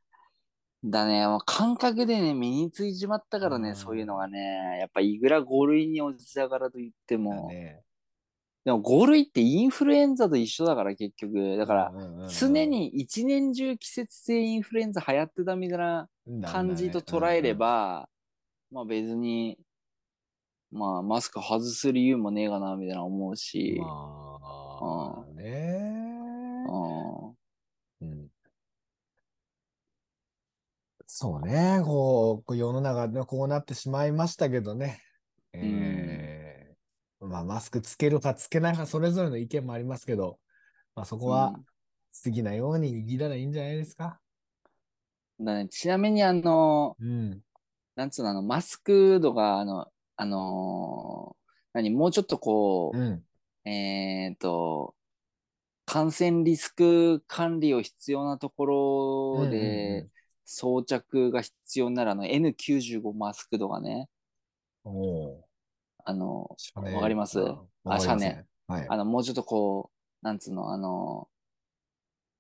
[0.87, 3.77] だね、もう感覚でね、身についちまったからね、うん。
[3.77, 4.79] そういうのがね。
[4.81, 7.83] やっぱいくら5類に落ちたからといってだも、ね。
[8.65, 11.57] でも5類ってインフルエンザと一緒だから結局。
[11.57, 11.93] だから、
[12.29, 16.09] 常に一年中季節性インフルエンザ流行ってたみたいな
[16.45, 18.09] 感じと捉えれ、ば、
[18.71, 19.59] まあ別に、
[20.75, 23.81] まあマスク外す理由もねえかなみたいな思うし、
[24.81, 26.65] まあ、ね。
[26.67, 26.71] う
[27.31, 27.37] ん。
[28.01, 28.31] うん。
[31.07, 35.01] そうね、こう、世の中でこうなってしまいましたけどね。
[35.53, 37.27] えー。
[37.27, 40.41] まあ、マスクつけるかつけないか、それぞれの意見もありますけど、
[40.95, 41.61] まあ、そこは
[42.25, 44.21] 好きなように生きたらいいんじゃないですか？
[45.41, 47.43] だね、ちなみにあの、うん。
[47.97, 51.45] なんつうの、あの、マスクとか、あの、あのー
[51.75, 53.25] 何、もうちょっとこうん。
[53.65, 54.95] う、えっと、
[55.87, 58.75] 感染リスク管理を必要なところ
[59.33, 60.09] うんうんで
[60.45, 64.09] 装着が必要なら、あの N95 マスクとかね、
[64.85, 65.49] おお
[66.05, 66.93] あの、ー。
[66.93, 67.41] わかります？
[67.41, 67.43] あ
[67.85, 68.87] わかりませんはい。
[68.89, 69.91] あの、もうちょっとこ
[70.23, 71.29] う、なんつうの、あの、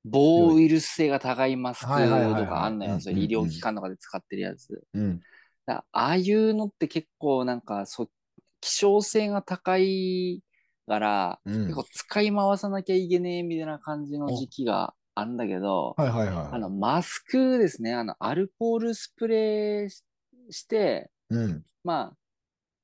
[0.04, 2.98] 防ウイルス性が高いマスクとはいはいはいはいかあんのよ。
[2.98, 4.82] いう医療機関とかで使ってるやつ。
[4.92, 5.20] うん。
[5.66, 8.08] だああいうのって結構なんか、そ
[8.60, 10.42] 希少性が高い
[10.86, 16.36] から、うん結構使い回さなきゃいけねえみたいな感じの時期があんだけど、はいはいはい。
[16.52, 20.02] あの、マスクですね、あの、アルコールスプレーし
[20.50, 21.64] して、うん。
[21.84, 22.16] まあ、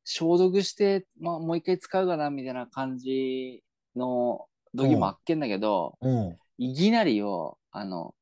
[0.05, 3.63] 消毒して、まあ、もう一回使うかな、みたいな感じ
[3.97, 6.39] の時もあっけんだけど、うん。
[6.59, 8.15] いきなりよ、あの、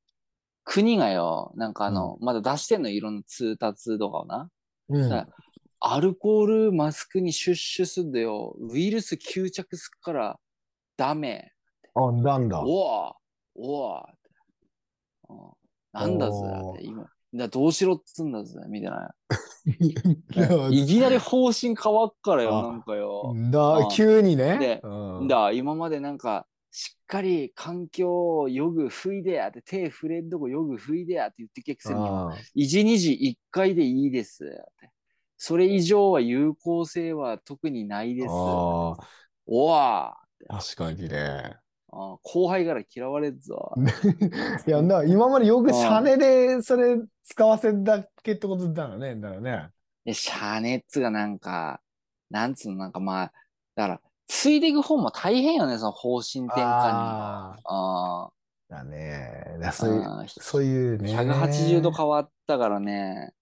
[0.69, 4.51] 国がよ、なんかあの、まだ出してんの、いろんな通達とかをな。
[4.91, 5.09] うん。
[5.09, 5.27] だ
[5.81, 8.55] アルコールマスクにシュッシュすんだよ。
[8.61, 10.39] ウイルス吸着すっから
[10.99, 11.53] ダメ。
[11.95, 12.61] あ、なんだ。
[12.61, 13.15] おわ
[13.55, 14.31] おわって
[15.31, 15.39] うん
[15.93, 16.37] なんだぜ
[16.75, 17.07] って今。
[17.33, 19.15] だどうしろっつんだぜみたいな。
[20.69, 23.35] だいきなり方針変わっからよ、あなんかよ。
[23.51, 24.59] だうん急にね。
[24.59, 26.47] でうんだ、今までなんか、
[26.81, 34.49] しっかり環境をよぐ拭いでやって、手触れんとこよぐ拭いでやって言ってけくせによ、あ一日一回でいいですっ
[34.81, 34.89] て。
[35.37, 38.29] それ以上は有効性は特にないです。
[38.31, 38.97] あ
[39.49, 41.57] おわ確かにね。
[41.91, 43.75] あ後輩から嫌われるぞ。
[44.65, 49.17] いや、な今までよくシャネでそれ使わせだけってことだよね。
[49.17, 49.71] だね。
[50.05, 51.81] で、シャーネッツがなんか、
[52.31, 53.33] なんつうの、なんかまあ、
[53.75, 57.59] だから、ついでいく方も大変よね、その方針転換には。
[57.65, 58.31] ああ
[58.69, 59.57] だね。
[59.61, 61.11] だあそういう、そういうね。
[61.13, 63.33] 180度変わったからね。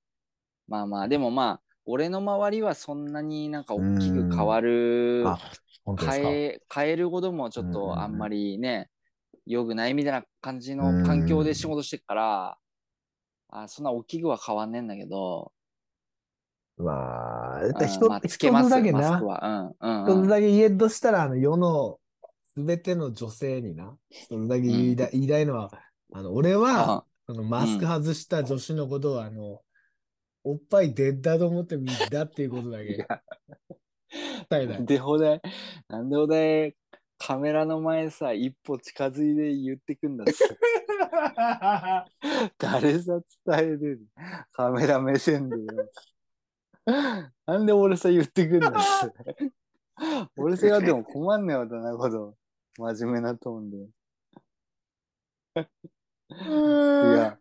[0.68, 5.24] まあまあ、でもまあ、俺の周りはそんなになんか大きく変わる。
[6.01, 8.89] 変え、変えることもちょっとあんまりね、
[9.45, 12.59] 良くないみたいな感じの環境で仕事してっから、
[13.51, 15.53] あそんな大きくは変わんねえんだけど、
[16.79, 19.20] まあ、うん一まあ、つけます、だけな。
[19.81, 20.24] うん、うん、一うん。
[20.24, 21.99] つだけ言えんとしたら、あの世の
[22.57, 25.70] すべての女性にな、一つだけ言いた,、言いたいのは、
[26.12, 29.61] あの俺は、あのマスク外した女子のことを、あの、
[30.45, 33.07] おっぱい出だと思ってみんだっていうことだけ。
[34.85, 35.43] でほで、
[35.89, 36.74] なんでほで、
[37.18, 40.45] カメラの前さ、一歩近づいて言ってくんだっす。
[42.59, 44.07] 誰さ伝えてる
[44.53, 45.64] カメラ目線でよ。
[47.47, 49.12] なんで俺さ言ってくんだっす。
[50.37, 52.37] 俺さやっても困んねえわ、そんなこと。
[52.78, 53.76] 真面目なトーンで。
[56.30, 57.39] いや、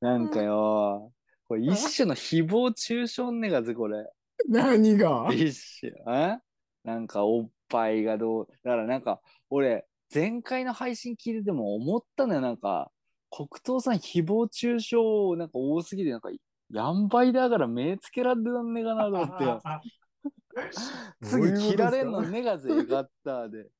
[0.00, 1.12] なんかよ、
[1.48, 4.06] これ一種の誹謗中傷ねがぜ、これ。
[4.48, 5.28] 何が？
[5.32, 5.92] 一種。
[6.06, 6.38] え？
[6.84, 9.20] なんかおっぱいがどう、だからなんか、
[9.50, 12.90] 俺、前回の配信聞いてても思ったのよ、なんか、
[13.30, 14.96] 黒糖さん誹謗中傷
[15.36, 16.30] なんか多すぎて、なんか、
[16.70, 19.62] やんばいだから目つけられんねえかなと思ってよ。
[21.22, 23.70] 次切られんのねがぜ、ガッターで。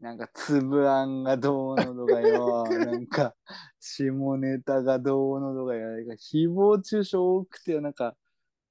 [0.00, 3.34] なんか、つぶあんがどうのとかよ、 なんか、
[3.80, 8.16] 下ネタがどうのとかよ、なんか誹謗中傷多くてよ、なんか、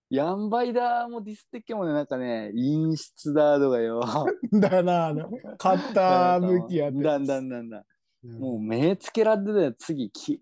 [0.10, 4.00] やんばいだもディスってっけもね、なんかね、陰湿だとかよ。
[4.54, 7.04] だな、あの、カッター向きやって。
[7.04, 7.86] だんだんだんだん
[8.39, 10.41] もう目つけられてたよ、次、き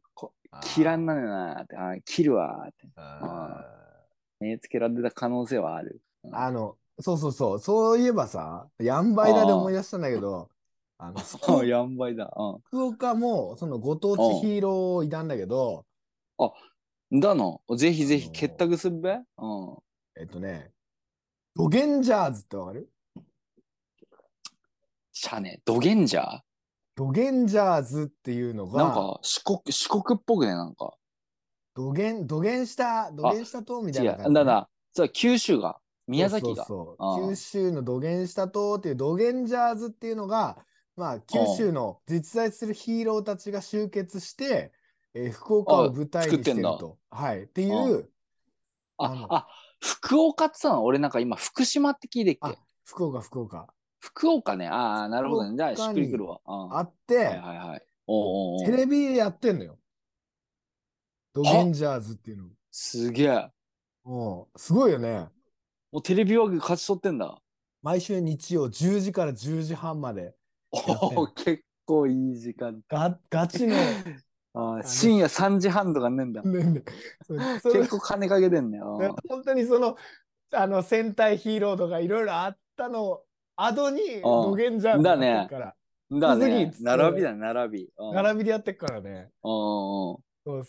[0.61, 2.87] こ切らんなのよなって、あ切るわって。
[2.95, 3.65] あ
[4.39, 6.01] 目つけられてた可能性はある。
[6.25, 10.49] ーあの、そうそうそう、そういえばさ、やんばいだで思い出したんだけど、
[10.97, 12.25] あの、やんばいだ。
[12.25, 15.85] う福岡も、そのご当地ヒーローいたんだけど、
[17.11, 17.19] ん。
[17.19, 19.13] だの、ぜひぜひあのー結託するべ？
[19.13, 19.21] うん。
[20.17, 20.71] えっとね、
[21.55, 22.89] ドゲンジャーズってわかる？
[25.13, 26.39] シャネ、ドゲンジャー？
[26.95, 30.93] ドゲンジャーズっていうのが、なんか四国、四国っぽくね、なんか。
[31.75, 34.05] ドゲン、ドゲンした、ドゲンした島みた違。
[34.05, 35.77] いうな感じだだ、そう九州が、
[36.07, 36.65] 宮崎が。
[36.65, 40.57] そうそう九州のドゲンした島っていうドゲンジャーズっていうのが、
[40.95, 44.71] まあ、九州の実在するヒーローたちが集結して、
[45.13, 46.97] えー福岡を舞台にしてると。
[47.09, 47.43] はい。
[47.43, 48.09] っていう、
[48.97, 49.47] ああ
[49.81, 53.67] 福岡ってさ、俺なんか今、福島って聞いてっあけ福岡、福岡。
[54.05, 54.67] 福岡ね。
[54.67, 55.57] ああ、なるほどね。
[55.57, 56.39] じゃあ、しっくりくるわ。
[56.45, 57.81] うんあって、はいはいはい。
[58.07, 59.79] おうおテレビでやってんのよ。
[61.33, 62.43] ドゲンジャーズっていうの。
[62.71, 63.49] すげえ。
[64.03, 65.27] もうすごいよね。
[65.91, 67.41] もうテレビ枠勝ち取ってんだ。
[67.81, 70.35] 毎週日曜10時から10時半まで。
[70.71, 72.81] おお、結構いい時間。
[72.87, 73.75] ガガチの、
[74.53, 76.43] あー深夜3時半とかねんだ。
[76.43, 76.83] ね
[77.63, 79.17] 結構金かけてんねよ。
[79.27, 79.97] 本当にその、
[80.51, 83.21] あの、戦隊ヒーローとかいろいろあったの、
[83.57, 85.47] アドにドゲンジャだね
[86.11, 86.71] だね。
[86.71, 87.89] 次並びだ、並び。
[87.97, 89.29] うん並びでやってっからね。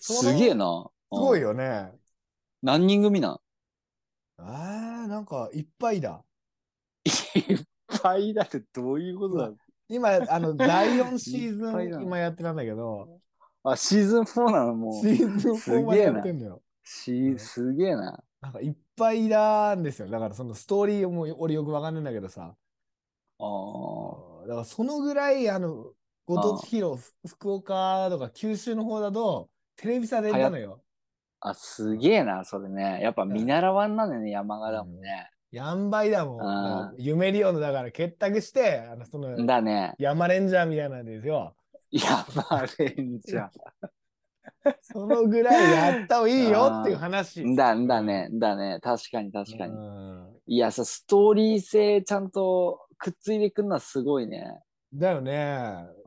[0.00, 0.88] すげえな。
[1.12, 1.48] すごいよ。
[1.48, 1.92] よね。
[2.62, 3.38] 何人組なん？
[4.38, 6.22] あー、なんかいっぱいだ。
[7.04, 7.10] い
[7.54, 7.64] っ
[8.02, 9.52] ぱいだってどういうことだ？
[9.88, 13.20] 今、あの、 第4シーズン、今やってたんだけど、
[13.62, 14.92] あ、シーズン4なのもう。
[14.94, 16.62] シーズン4までやってんのよ。
[16.82, 18.22] しすげえな。
[18.40, 20.08] なんかいっぱいいらんですよ。
[20.08, 22.54] だからそのストーリーも俺よくわかんないんだけどさ。
[23.38, 25.92] あだからそのぐらい、あの、
[26.26, 30.80] ご当地ヒーロー、ふ福岡とか九州の方だと、テレビ差で出たのよ。
[31.40, 33.00] あ、すげえな、それね。
[33.02, 35.30] やっぱ見習わんなんだよね、山形もね。
[35.52, 36.94] やんばいだもん。
[36.98, 39.94] 夢リオのだから結託して、あのそのだね。
[39.98, 41.54] 山レンジャーみたいなんですよ。
[41.92, 43.48] 山レンジャ
[44.80, 47.42] そのぐらいやった方がいいよっていう話。
[47.42, 47.56] ー。
[47.56, 48.80] だ、だね、だね。
[48.82, 49.72] 確かに確かに。
[49.72, 54.60] うんいやさ、ストーリー性ちゃんとくっついてくるのはすごいね。
[54.92, 55.34] だよね。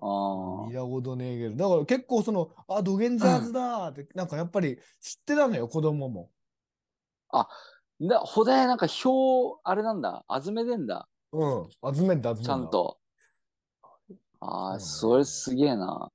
[0.02, 1.56] あ見たことねえけど。
[1.56, 6.30] だから結構その、あ、ドゲンジャーズだーって、なんかやっぱり知ってたのよ、子供も。
[7.30, 7.48] あ。
[8.02, 10.26] だ、ほだやなんか表、あれなんだ。
[10.44, 11.08] 集めてんだ。
[11.32, 11.70] うん。
[11.96, 12.44] 集めんだ、集めんだ。
[12.44, 12.70] ちゃん。
[12.70, 12.98] と。
[14.40, 16.12] ああ、それすげえな。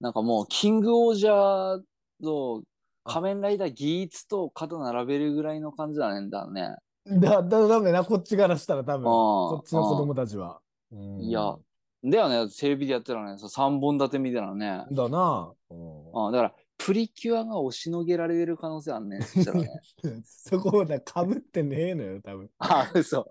[0.00, 1.82] なんかもう、キングオージャー
[2.22, 2.64] と
[3.04, 6.74] 仮面ライダーギーツと肩並べるぐらいの感じだねんだね。
[7.18, 10.60] だ、だ、ダメな、こっちからしたら多分、うんこっちの子供たちは。
[10.92, 11.56] うんいや、
[12.04, 14.86] だよね、テレビでやってたらね、そう3本立てみたいなね。
[14.92, 15.52] だな。
[15.70, 19.20] うんあだから、プリキュアが押しのげられる可能性あんね。
[19.20, 19.68] そしたらね。
[20.24, 22.50] そこだ、かぶってねえのよ、多分。
[22.58, 23.26] あ、嘘。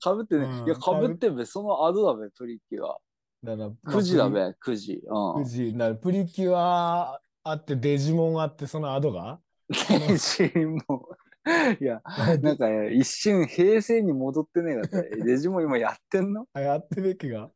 [0.00, 0.44] かぶってね。
[0.44, 1.44] うんいや、かぶってんべ。
[1.44, 2.98] その後だべ、プリキュア。
[3.44, 4.30] だから9時だ。
[4.30, 5.02] まあべ、9時。
[5.06, 5.44] 9うん。
[5.44, 5.72] 時。
[5.74, 9.38] だからプリキュアあって、デジモンあって、その後が
[9.86, 11.06] 天心も。
[11.80, 12.00] いや、
[12.40, 15.02] なんか一瞬平成に戻ってねえかった。
[15.24, 16.46] デジモン今やってんの？
[16.54, 17.50] あやってべきが。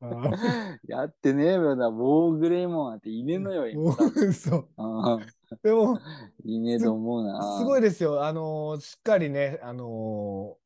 [0.00, 0.30] あ
[0.86, 1.88] やってねえべ よな。
[1.88, 4.06] ウォーグレイモンなんていねえのよ、 も今。
[4.06, 4.56] う嘘。
[4.76, 5.26] うん
[5.62, 5.98] でも、
[6.44, 7.58] いねえと思うな。
[7.58, 8.24] すごいですよ。
[8.24, 10.56] あのーしっかりね、あの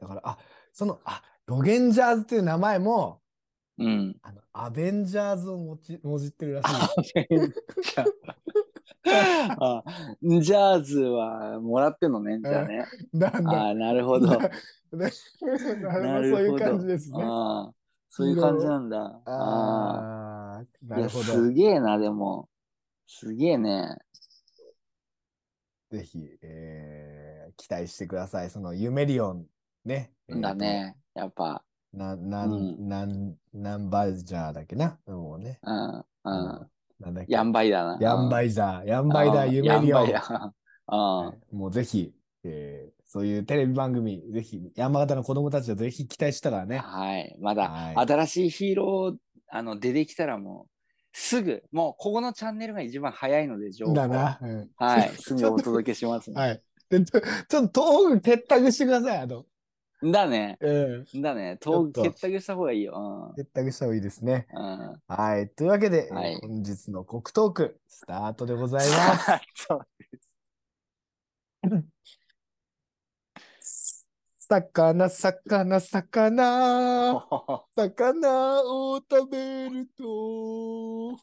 [0.00, 0.38] ーだから、あ、
[0.72, 3.20] その、あ、ロゲンジャーズっていう名前も、
[3.78, 4.16] うん。
[4.22, 7.26] あの、アベンジャーズをもち、もじってるらしい。
[9.04, 9.82] あ
[10.22, 12.86] ジャーズはもらってんのね、じゃあね。
[13.12, 13.50] なんだ。
[13.50, 14.28] ああ、なるほど。
[14.28, 14.46] なる
[14.92, 16.36] ほど。
[16.36, 17.24] そういう感じですね。
[17.24, 17.72] ああ
[18.08, 19.22] そういう感じなんだ。
[19.24, 21.24] ああないるほど。
[21.24, 22.48] すげえな、でも。
[23.06, 23.96] すげえね。
[25.90, 28.50] ぜひ、えー期待してください。
[28.50, 29.46] そのユメリオン
[29.84, 30.10] ね。
[30.28, 30.54] だ。
[30.54, 30.96] ね。
[31.14, 31.62] やっぱ。
[31.92, 34.98] な、なん、うんなん、なんバイジャーだっけな。
[35.06, 35.60] もうね。
[35.62, 36.04] うん。
[36.24, 36.30] う
[36.64, 36.71] ん。
[37.02, 37.32] なんだっけ？
[37.32, 37.98] ヤンバイだな。
[38.00, 38.88] ヤンバイイザー。
[38.88, 39.86] ヤンバイダー、ユメリオン。
[39.86, 40.52] ヤンバイだ。
[40.86, 42.12] あはいもうぜひ、
[42.44, 46.64] えーそういうテレビ番組、ぜひ、山形の子供たちはぜひ期待したらあ。
[46.64, 46.78] ね。
[46.78, 47.36] はい。
[47.42, 49.16] まだ、はい新しいヒーロー、
[49.50, 50.70] あの、出てきたらもう、
[51.12, 53.92] すぐ、もう、ここのチャンネルが一番早いので、情報。
[53.92, 54.38] だな。
[54.40, 55.10] うんはい。
[55.18, 56.62] すぐお届けします、はい。
[56.88, 59.18] でちょちょっと東北結託してください。
[59.18, 59.44] あの、
[60.02, 60.58] だね。
[60.60, 61.22] うん。
[61.22, 61.58] だね。
[61.60, 63.34] ちょっ結託した方がいいよ。
[63.36, 64.46] 結託した方がいいですね。
[64.52, 64.90] うん。
[64.90, 65.02] うん。
[65.06, 65.48] はい。
[65.50, 69.26] というわけで、えーはい本日の国トーク、スタートでございます。
[69.54, 69.86] そう
[74.38, 77.22] 魚、魚、魚、
[77.74, 81.16] 魚を食べると、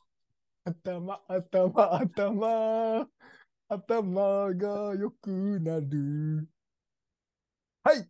[0.65, 3.09] 頭、頭、頭、
[3.69, 6.49] 頭が良くなる。
[7.83, 8.09] はい。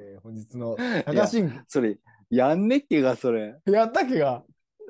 [0.00, 1.98] えー本日の高新それ、
[2.30, 3.56] やんねっけが、それ。
[3.66, 4.42] やったっけが？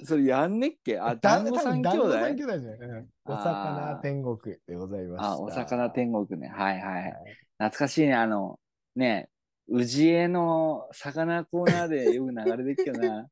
[0.05, 0.99] それ、やんねっけ？
[0.99, 2.09] あ、団子三兄弟？
[2.09, 4.37] 団子三兄弟じゃない、うんお魚天国
[4.67, 5.31] でございました。
[5.33, 6.49] あ、お魚天国ね。
[6.49, 7.13] はいはいはい。
[7.59, 8.15] 懐かしいね。
[8.15, 8.59] あの、
[8.97, 9.29] ね、
[9.69, 13.29] 宇治江の魚コーナーでよく流れてっけどな。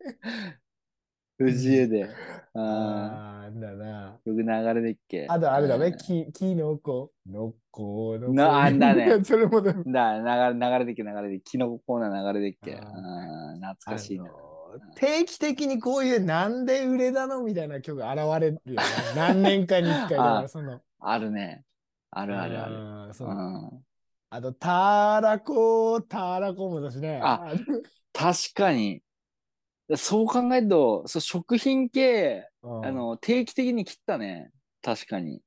[1.40, 2.10] 宇治江で。
[2.54, 4.18] あああ、だな。
[4.26, 5.26] ーよく流れてっけ。
[5.28, 8.32] あとあれだね、うんき、きのこ、のこ、のこ。
[8.32, 11.40] なあんだね それもでもだ、流れ、流れてっけ、流れてっけ。
[11.44, 12.76] キノココーナー流れてっけ。
[12.76, 14.24] あーうん懐かしいな。
[14.24, 14.50] あの
[14.94, 18.06] 定期的にこういうなんで売れたのみたいな曲現
[18.40, 18.76] れるよね。
[19.16, 20.80] 何年かに一回その。
[21.00, 21.64] あるね。
[22.10, 23.06] あるあるある。
[23.08, 23.14] る。
[23.14, 23.84] そうのん、
[24.30, 27.20] あと、たらこ、たらこもだしね。
[27.22, 27.80] あの
[28.12, 29.02] 確かに。
[29.96, 34.50] そう考えると、そう食品系、うんあの、定期的に切ったね。
[34.82, 35.42] 確かに。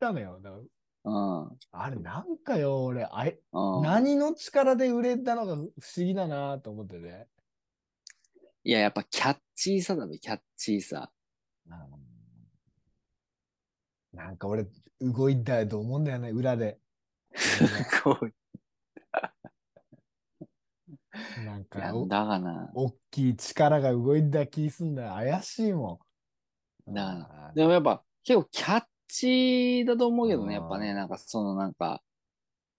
[0.00, 0.40] たのよ。
[0.42, 0.62] だから
[1.06, 1.58] うん。
[1.70, 7.26] あれ、なんかよ、俺、あれ、うん、何の力で売れたのか不思議だなと思ってて。
[8.64, 11.10] いや、やっぱキャッチーさだべ、キャッチーさ。
[14.12, 14.66] なんか俺、
[15.00, 16.78] 動いたいと思うんだよね、裏で。
[18.02, 18.32] こう
[21.44, 22.70] なんか、おだがな。
[22.74, 25.12] 大きい力が動いた気すんだよ。
[25.14, 26.00] 怪しいも
[26.86, 26.94] ん。
[26.94, 32.02] だからでもやっぱ結構キャッチーだと思うけどね、やっぱね、なんかそのなんか、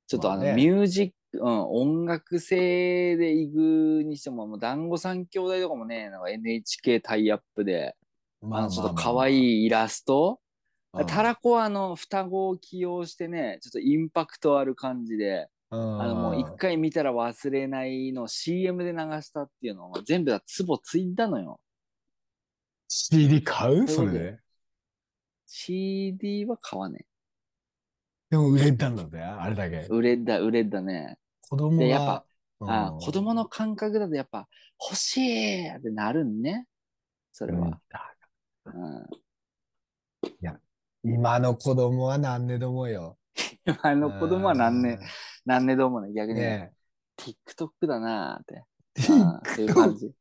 [0.07, 0.63] ちょっとあの、まあね。
[0.63, 7.95] ミュージック、うん、音楽性で行くにしても、もう団子三兄弟とかもね、なんか NHK タイアップで、
[8.41, 10.39] あのちょっと可愛いイラスト、
[10.93, 21.59] まあまあまあたらこはあの双子を起用してね、ちょっとインパクトある感じで、ああのもう一回見たら忘れないのを CM で流したっていうのを全部だツボついたのよ。
[22.87, 23.87] CD 買う？
[23.87, 24.39] それで
[25.47, 27.05] ？CD は買わね
[28.29, 29.87] でも売れたんだぜ、あれだけえ。。
[29.89, 31.17] 売れだ、売れだね。
[31.41, 32.25] 子供やっぱ
[32.59, 34.47] うんあ子供の感覚だとやっぱ
[34.81, 36.67] 欲しいってなるんね。
[37.31, 37.79] それうんは。
[38.65, 39.05] うん
[41.07, 43.17] 今の子供は何年でもよ。
[43.83, 44.99] あの子供は何年、
[45.45, 46.71] 何年どもね、逆に、ね
[47.17, 48.63] TikTok だなーって。
[48.99, 49.03] え。
[49.21, 50.11] あーそういう感じ。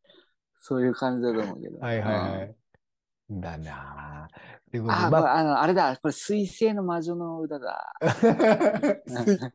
[0.60, 1.78] そういう感じだと思うけど。
[1.78, 2.48] はいはいは
[3.30, 3.40] うんい。
[3.40, 4.34] だなぁ。
[4.90, 7.94] あ、まこれあの、あれだ、これ、水星の魔女の歌だ。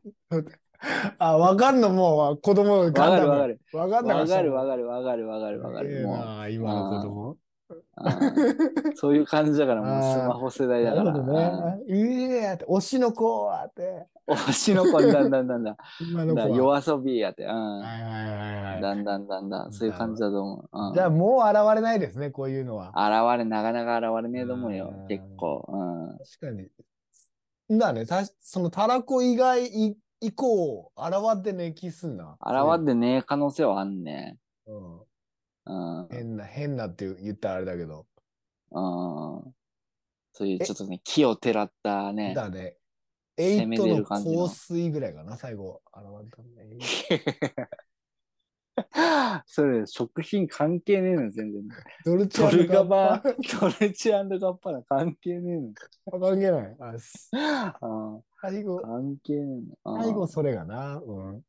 [1.18, 3.60] あ、わかんのもう子供わかるわかる。
[3.72, 4.70] わかんなわかるわる。
[4.70, 6.52] かるわかるわかるわかる。
[6.52, 7.36] 今の子供。
[7.74, 11.04] うんそういう感じだから、もうスマホ世代だから。
[11.04, 11.82] なるほどね。
[11.88, 13.82] いいやって、推しの子はって。
[13.82, 15.76] うん推しの子だんだんだんだん。
[16.00, 17.44] 今の子夜遊びやって。
[17.44, 17.80] うん。
[17.80, 18.80] はいはいはいはい。
[18.80, 20.88] だんだんだんだん、そういう感じだと思う。
[20.88, 22.90] うん、じゃあもう現れないですね、こういうのは。
[22.90, 25.66] 現れ、なかなか現れねえと思うようん、結構。
[25.68, 26.18] うん。
[26.18, 27.78] 確かに。
[27.78, 32.36] だね、たそのたらこ以外い以降、現ってねえ気すんな。
[32.40, 34.38] 現ってねえ可能性はあんね。
[34.66, 35.00] うん
[35.70, 36.00] うん。
[36.00, 36.08] うん。
[36.10, 38.06] 変な、変なって言ったらあれだけど。
[40.32, 42.34] そういうちょっとね、木をてらったね。
[42.34, 42.76] だね。
[43.36, 45.82] エイトの香水ぐらいかな、最後。
[45.94, 46.78] 現れたね。
[49.46, 51.62] それ、食品関係ねえの、全然。
[52.04, 55.72] ドルチドルガババ、ドルチガッパラ関係ねえの。
[56.20, 56.76] 関係ない。
[56.80, 57.30] あす
[57.82, 59.96] うん最後、関係ねえの。
[59.96, 60.96] うん最後それがな。
[60.96, 61.44] うん。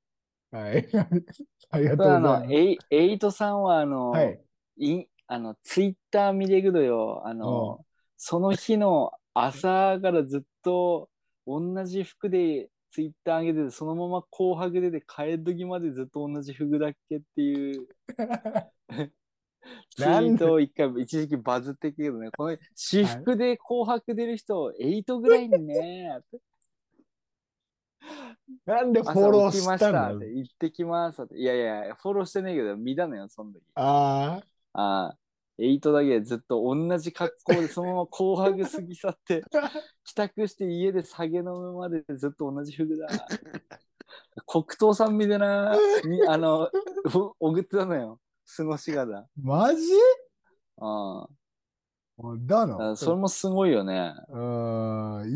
[0.52, 0.88] はい。
[1.70, 2.54] ありがとうございます。
[2.54, 4.42] エイエイトさんは、あの、はい。
[4.78, 7.22] いあの、ツイッター見てくどよ。
[7.26, 7.86] あの、
[8.18, 11.10] その日の朝からずっと
[11.48, 17.88] 同じ服でツイッター上げてて、そのまま紅白出て帰る時までずっと同じ服だっけっていう
[19.96, 26.20] ツイートを一回一時期バズってるけどね、この私服で紅白出る人、8ぐらいにね、
[28.66, 31.38] なんでフ朝ォローしたんだしたって行ってきますって。
[31.38, 33.62] いやいや、フォローしてねえけど、見たのよ、その時。
[33.76, 34.42] あ
[34.74, 35.18] ああ、
[35.60, 39.44] 8だけでずっと同じ格好でそのまま紅白過ぎ去って、
[40.04, 43.08] 帰宅して家で酒飲むまでずっと同じ服だ。
[44.46, 46.70] 黒糖さんみたいな、にあの、
[47.40, 48.20] お送ってたのよ。
[48.58, 49.18] 過ごし方。
[49.18, 49.28] あ。
[49.38, 49.82] マジ？
[50.78, 51.28] あ
[52.48, 52.96] だあ、だからな。
[52.96, 54.14] それもすごいよね。
[54.30, 54.40] うん。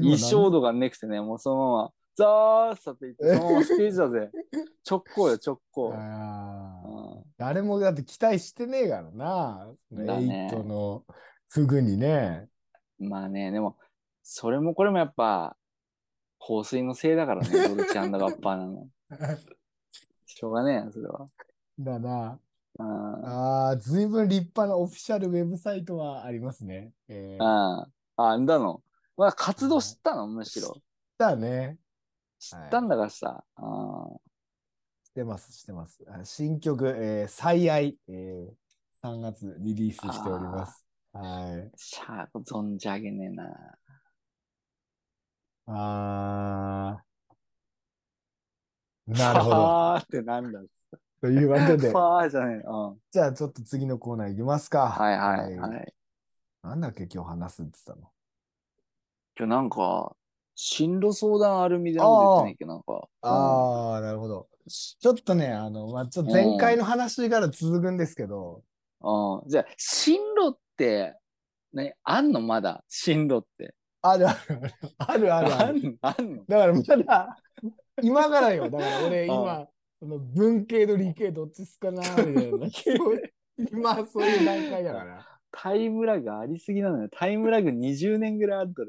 [0.02, 4.32] 衣装度がなくてね、もうそのまま、ザーッさって言って、そのままステージだぜ。
[4.90, 7.24] 直行よ、直行。
[7.38, 9.68] 誰もだって期待してねえからな。
[9.92, 11.04] だイトの
[11.50, 12.48] フグにね。
[12.98, 13.78] まあね、でも、
[14.24, 15.58] それもこれもやっぱ、
[16.40, 18.88] 香水のせいだからね、 ドルチアンドガッパーなの。
[20.26, 21.30] しょうがねえよ、それは。
[21.78, 22.40] だな。
[22.78, 26.92] うんああ、ずいぶん立派なオフィシャルウェブサイトはありますね。
[27.08, 27.88] えー、あ
[28.18, 28.82] あ、あんだの。
[29.16, 30.76] まあ、活動知ったの、むしろ。
[31.18, 31.78] だね。
[32.46, 33.44] 知ったんだからさ。
[33.56, 34.08] あ
[35.04, 36.06] してます、してます。
[36.08, 40.86] あ新曲、えー、最愛、えー、3月リリースしております。
[41.14, 41.72] はい。
[41.76, 43.78] シャープ存じ上げねえな。
[45.68, 49.18] あー。
[49.18, 49.56] なるほど。
[49.56, 50.62] ファーってなんだ。
[51.22, 52.58] というわけでフ、ァーじゃねえ。
[52.58, 52.74] うん。
[52.90, 54.96] はじゃあちょっと次のコーナーいきますか。
[55.00, 55.94] いはいはい。
[56.62, 58.12] なんだっけ、今日話すって言ってたの。
[59.38, 60.16] 今日なんか、
[60.56, 63.08] 進路相談あるみたいなこと言ってないっけど、なんか。
[63.22, 64.48] ああ、なるほど。
[64.68, 68.64] ちょっとね、あの、まあ、ちょっと前回の話から続くんですけど、
[69.02, 69.34] うん。
[69.40, 71.16] うんじゃあ、進路って、
[71.74, 72.42] ね、あんの？
[72.42, 73.76] まだ、進路って。
[74.02, 75.98] あるあるある、あるあるある。
[76.02, 76.46] あんの？
[76.48, 77.38] だからまだ、
[78.02, 78.70] 今からよ。
[78.70, 79.68] だから俺うん今、
[80.00, 82.68] その文系と理系どっちっすかなみたいな。
[83.72, 85.26] 今そういう段階だから。
[85.52, 87.10] タイムラグありすぎなのよ。
[87.12, 88.88] タイムラグ20年ぐらいあったら。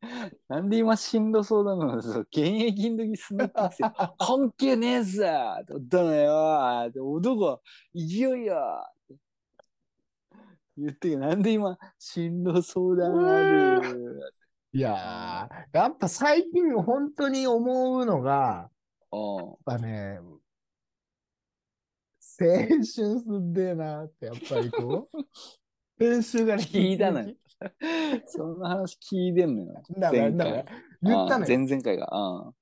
[0.48, 2.02] なんで今進路相談なの？
[2.02, 3.82] そう現役の時スナックして、
[4.18, 7.60] 関係ねえさどったのよ男、
[7.94, 9.16] 勢いよって
[10.76, 14.32] 言ってなんで今、進路相談ある
[14.72, 18.70] いやー、やっぱ最近本当に思うのが、
[19.10, 19.36] うん。
[19.46, 20.20] やっぱね、
[22.40, 25.18] 青春すんでえなって、やっぱりこう、
[25.98, 27.34] 練習がね聞いたのよ。
[28.26, 29.82] そんな話聞いてんのよ。
[29.96, 30.66] だから、前だから回。
[31.02, 31.46] 言ったのよ。
[31.46, 32.08] 前々回が。
[32.12, 32.54] うん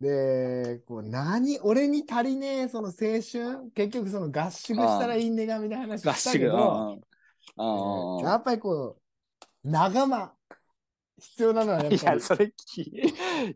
[0.00, 6.02] で、こう、何、俺に足りねえ、その青春、結局その合宿したらいいんねがみたいな話。
[6.02, 7.00] したけど、うんうん
[8.20, 8.98] えーやっぱりこ
[9.64, 10.34] う、仲間、
[11.18, 12.20] 必要なのはやっいや、ぱり。
[12.20, 12.92] それき、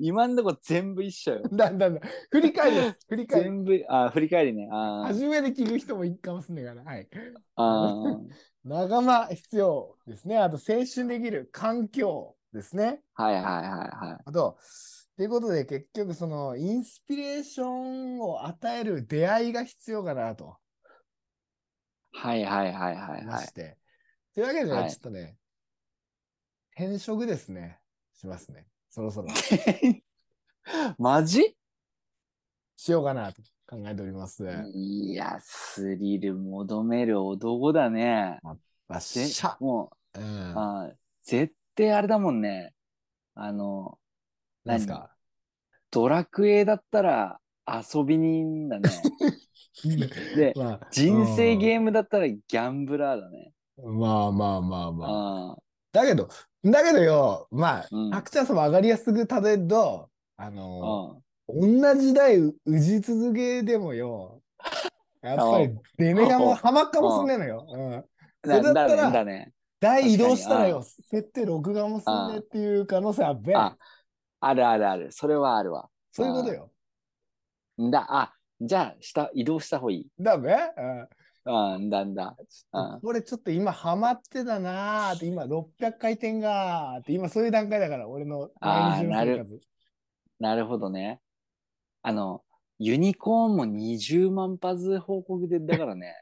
[0.01, 1.43] 今んとこ全部一緒よ。
[1.53, 2.99] だんだんだん振り返りです。
[3.09, 3.51] 振り返り。
[3.51, 4.69] 全部、あ、振り返りね。
[4.71, 6.93] あー初めて聞く人もいいかもしれないから。
[6.93, 7.09] はい。
[7.57, 8.29] あー。
[8.67, 10.39] 仲間必要ですね。
[10.39, 13.01] あと、青春できる環境ですね。
[13.15, 13.63] はいはいはい
[14.07, 14.23] はい。
[14.25, 14.59] あと、
[15.17, 20.57] ということで、結局、その、インスピレーションを与える出会いが必要かなと
[22.13, 23.47] はいはいはいはいはい。
[23.47, 23.79] して。
[24.35, 25.37] というわけでね、はいちょっとね、
[26.75, 27.79] 転職ですね。
[28.15, 28.67] しますね。
[28.91, 29.29] そろそろ。
[30.99, 31.57] マジ？
[32.77, 34.45] しようかなと考えております。
[34.75, 38.39] いや、スリル求める男だね。
[38.43, 38.53] ま
[38.89, 40.23] あ、でしゃ、もうん。
[40.23, 42.73] う、あー絶対あれだもんね。
[43.35, 43.99] あの、
[44.65, 45.11] なんですか？
[45.91, 48.89] ドラクエだったら遊び人だね。
[50.37, 53.53] で、まあ、人生ゲーームだったらギャンブラーだね。
[53.77, 55.53] まあまあまあまあ。
[55.53, 55.57] あ
[55.93, 56.29] だけど、
[56.65, 64.43] だけどよ、まあ、うんたくちゃんさんも上がりやすくたどると、ああの、うん同じ代ううじ続けでもよ、
[65.23, 67.67] やっぱりうん出目がもううんはまっかもすんねえのよ。
[67.69, 68.05] うん。
[68.45, 69.53] そだれだったらだねだね。
[69.79, 73.57] 代移動したら確よ、設定録画もすんねっていう可能性あっべん。
[73.57, 73.77] あ、
[74.41, 75.13] あるあるある。
[75.13, 75.89] それはあるわ。
[76.13, 76.71] そういうことよ。
[77.91, 80.07] だ、あ、じゃあ、下、移動した方がいい。
[80.19, 80.57] だべ？
[81.45, 82.35] うん、だんだ。
[83.03, 89.25] これちょっと今ハマってたなーって、今600回転がーって、今そういう段階だから、俺の毎日のあ。
[90.41, 91.21] なるほどね。
[92.09, 92.45] あの、
[92.79, 96.15] ユニコーンも20万発報告でだからね。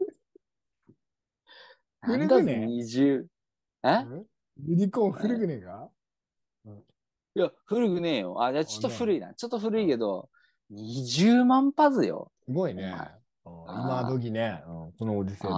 [2.00, 3.26] なんだ古くね20。
[3.82, 4.04] え？
[4.06, 4.26] うん？
[4.68, 5.90] ユニコーン古くねえか？
[7.34, 8.42] いや、古くねえよ。
[8.42, 9.34] あ、じゃあちょっと古いな。
[9.34, 10.30] ちょっと古いけど、
[10.72, 12.32] 20万発よ。
[12.46, 12.96] すごいね。
[13.44, 15.56] 今時ね、うんこのオディセイで。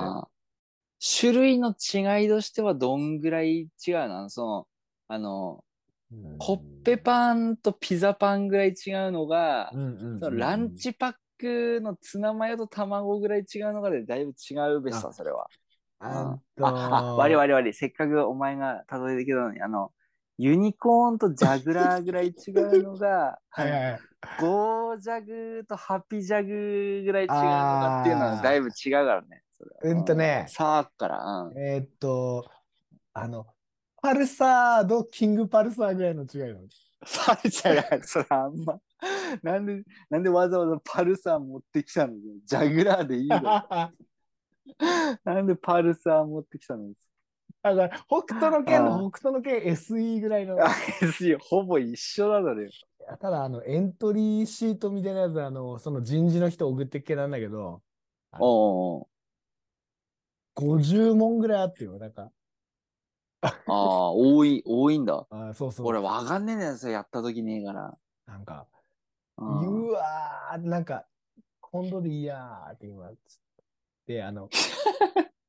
[1.00, 4.68] 種類の違いとしてはどんぐらい違うのその、
[5.06, 5.64] あの、
[6.38, 9.72] コッペパンとピザパンぐらい違うのが、
[10.20, 15.46] ランチパックのツナマヨと卵ぐらい違うのがでだいぶ違うべしあさ、それは。
[16.00, 17.74] あああ、悪い悪い悪い。
[17.74, 19.92] せっかくお前が例えてきたのに、あの、
[20.38, 24.00] ユニコーンとジャグラーぐらい違うのが、はい。
[24.40, 29.42] ゴージャグとハピジャグぐらい違うのかっていうのはだいぶ違うからね。
[29.82, 31.58] うんとねさあっから、うん。
[31.58, 32.50] えーっと、
[33.12, 33.46] あの、
[34.02, 36.60] パルサーとキングパルサーぐらいの違いなの？
[37.26, 38.78] パルサーが、それあんま、
[39.42, 42.14] なんで、なんでわざわざパルサー持ってきたの？
[42.44, 43.40] ジャグラーでいいの？
[45.24, 46.90] なんでパルサー持ってきたの？
[47.62, 50.56] だから、北斗の剣あの北斗の剣 SE ぐらいの。
[50.62, 50.70] あ
[51.00, 52.70] SE ほぼ一緒だだよ。
[53.20, 57.82] ただ、あの、エントリーシートみたいなやつ、あの、その人事の人送ってっけなんだけど、
[58.38, 59.06] おうおう
[60.56, 62.30] 50問ぐらいあってよ、なんか。
[63.42, 65.26] ああ、多い、多いんだ。
[65.30, 65.86] あそうそう。
[65.86, 67.98] 俺わかんねえんだよ、それやった時ねえから。
[68.26, 68.66] なんか、
[69.38, 71.06] うわー、なんか、
[71.60, 73.16] 今度でいいやーって今、つっ
[74.06, 74.56] て、あの、 ち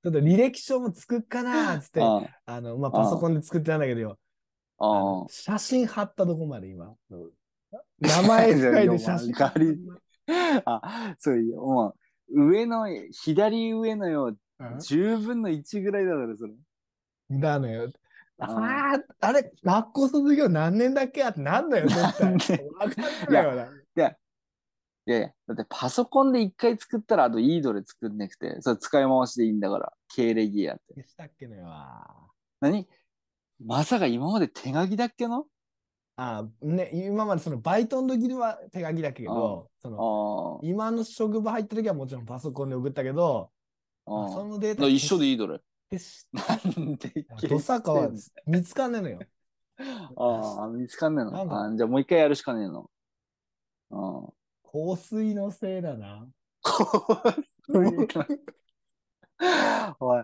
[0.05, 4.17] ょっと履歴書も作っかなーっ つって、ああの、まあ、パソコンで作ってたんだけどよ、
[4.79, 6.95] あ写真貼ったとこまで今。
[7.99, 9.33] 名前書いて写真
[10.65, 11.95] あ、そういう、も
[12.29, 14.37] う、上の、左上のよ、うん
[14.77, 16.53] 10分の1ぐらいだから、それ。
[17.39, 17.91] だのよ。
[18.39, 22.33] ああれ、学校卒業何年だっけってなんだよ、絶対。
[22.33, 23.63] わかんないよな。
[23.63, 30.93] いやいや、だってパソコンで一回作ったら、あといいどれ作んなくて、それ使い回しでいいんだから、経歴やって。
[31.01, 31.65] でしたっけのよ。
[31.67, 32.27] あ
[32.59, 32.87] 何？
[33.63, 35.45] まさか今まで手書きだっけの？
[36.17, 43.49] あ、ね、今までそのバイトの時には手書きだけど、そのあ今の職場入った時はもちろんパソコンで送ったけど、
[44.05, 44.87] そのデータあ。
[44.87, 45.59] 一緒でいいどれ？
[45.91, 48.09] 消しなんでて、土佐川
[48.45, 49.19] 見つかんねえのよ。
[50.15, 52.89] ああ、見つかんねえのあじゃあもう一回やるしかねえの。
[53.89, 54.27] うん。
[54.63, 56.27] 香水のせいだな。
[59.99, 60.23] おい、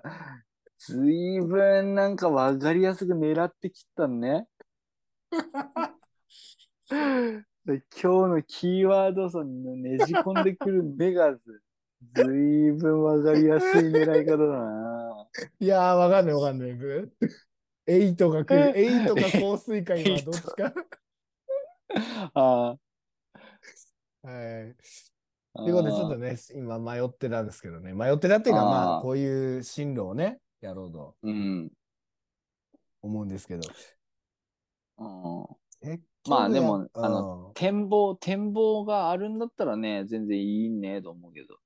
[0.77, 4.47] ずいぶんなんかわかりやすく狙ってきたね。
[7.65, 11.61] で今日のキーワードそのねじ込んでくるメガズ。
[12.13, 15.27] ずいぶんわかりやすい狙い方だな。
[15.59, 16.77] いやー、わかんないわかんない。
[17.87, 18.77] エイトが来る。
[18.77, 20.73] エイトか香水か今どっちか。
[22.33, 22.77] あ
[24.23, 24.75] はい。
[25.53, 25.59] あ。
[25.63, 27.93] ということで、ちょっとね、今迷ってたんですけどね。
[27.93, 31.71] 迷ってたっていうか、まあ、こういう進路をね、やろうとうん。
[33.01, 33.61] 思うんですけど。
[34.99, 35.57] うん
[36.29, 41.57] まあでもやあの、展望、展望があるんだったらね、全然いいねと思うけど。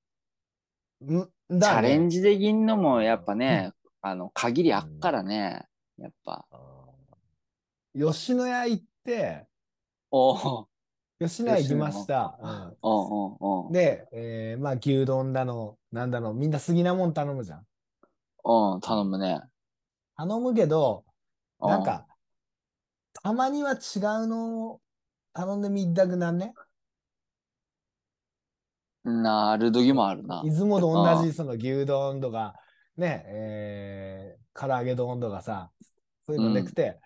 [1.02, 5.66] うんチャレンジできんのもやっぱね、あの、限りあっからね、
[5.98, 6.46] やっぱ。
[6.52, 6.58] あ
[7.94, 9.48] 吉野家行って、
[10.12, 10.32] お
[10.62, 10.68] お。
[11.20, 12.38] 吉野家行きました。
[13.72, 17.66] で、えーまあ牛丼だの、なんだの、みんな好きなもん頼むじゃん。
[18.44, 18.74] う。
[18.74, 19.42] うん、頼むね。
[20.16, 21.04] 頼むけど、
[21.60, 22.06] うなん、か、
[23.24, 23.80] たまには違う
[24.28, 24.82] のを
[25.34, 26.54] 頼んでみたくなんね？
[29.04, 30.44] なる時もあるな。
[30.46, 32.56] いつもと同あじその牛丼とか、
[32.98, 35.72] ね、えー、唐揚げ丼とかさ、
[36.26, 37.00] そういうのなくて、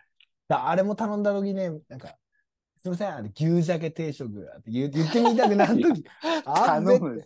[0.47, 2.17] だあれも頼んだ時ね、なんか、
[2.77, 4.29] すみません、あの牛鮭定食
[4.59, 6.03] って言う言ってみたくなる時、
[6.45, 7.23] あ頼む。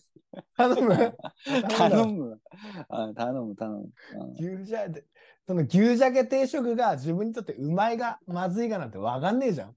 [0.56, 1.18] 頼む
[1.68, 2.42] 頼む。
[2.90, 3.90] あ頼む、頼む。
[4.12, 5.06] うん牛鮭、
[5.48, 9.76] その牛鮭定食が自分にとってうまいがまずいがなんてわかんねえじゃん。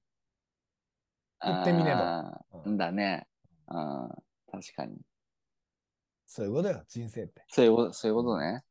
[1.44, 3.26] 言ってみねえとあーだね。
[3.66, 4.98] あー確かに。
[6.26, 7.42] そういうことよ、人生って。
[7.48, 8.62] そういうこと、そういうことね。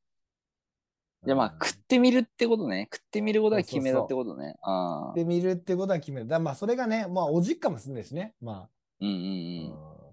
[1.24, 2.88] じゃあまあ、うん食ってみるってことね。
[2.92, 4.56] 食ってみることがそうそうそう決めだってことね。
[4.62, 5.14] ああ。
[5.14, 6.28] で見るってことは決める。
[6.28, 8.34] だまあ、それがね、まあ、お実家もすんですしね。
[8.42, 8.70] ま
[9.02, 10.12] うんうんあ、うん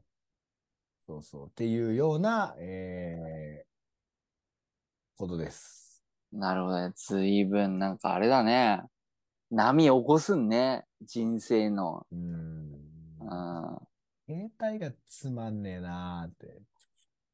[1.06, 1.46] そうそう。
[1.46, 6.02] っていうような、えー、ことです。
[6.32, 6.40] うん。
[6.40, 6.92] なるほどね。
[6.94, 8.82] ずいぶん、なんかあれだね。
[9.50, 10.84] 波起こすんね。
[11.00, 12.06] 人生の。
[12.12, 12.72] うん。
[13.20, 13.87] うん。
[14.28, 16.60] 携帯がつまんねえなーって。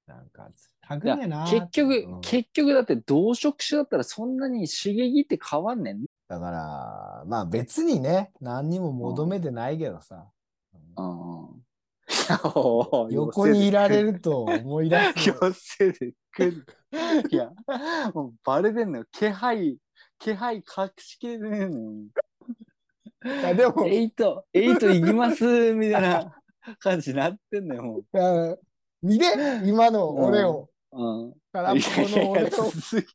[0.06, 0.48] なんか、
[0.80, 6.06] たくねえな結局、うん結局だって同職種だったらそんなに刺激って変わんねんね。
[6.28, 10.28] だから、まあ別にね、何にも求めてないけどさ。
[10.96, 11.64] うんうん。
[13.10, 15.28] 横にいられると思い出す。
[15.30, 16.66] 寄せてくる。
[17.30, 17.50] いや、
[18.14, 19.04] もうバレてんのよ。
[19.10, 19.78] 気配、
[20.18, 20.62] 気配隠
[20.98, 21.92] しきれてねえのよ。
[23.24, 26.34] いやでも、エイト、エイト行きますみたいな
[26.78, 28.56] 感じになってんのよ、もいや
[29.02, 29.26] 見て、
[29.66, 30.70] 今の俺を。
[30.92, 31.02] う。
[31.02, 31.34] うん。
[31.52, 32.48] 空っぽいやいやいやの俺を。
[32.50, 33.08] 続け、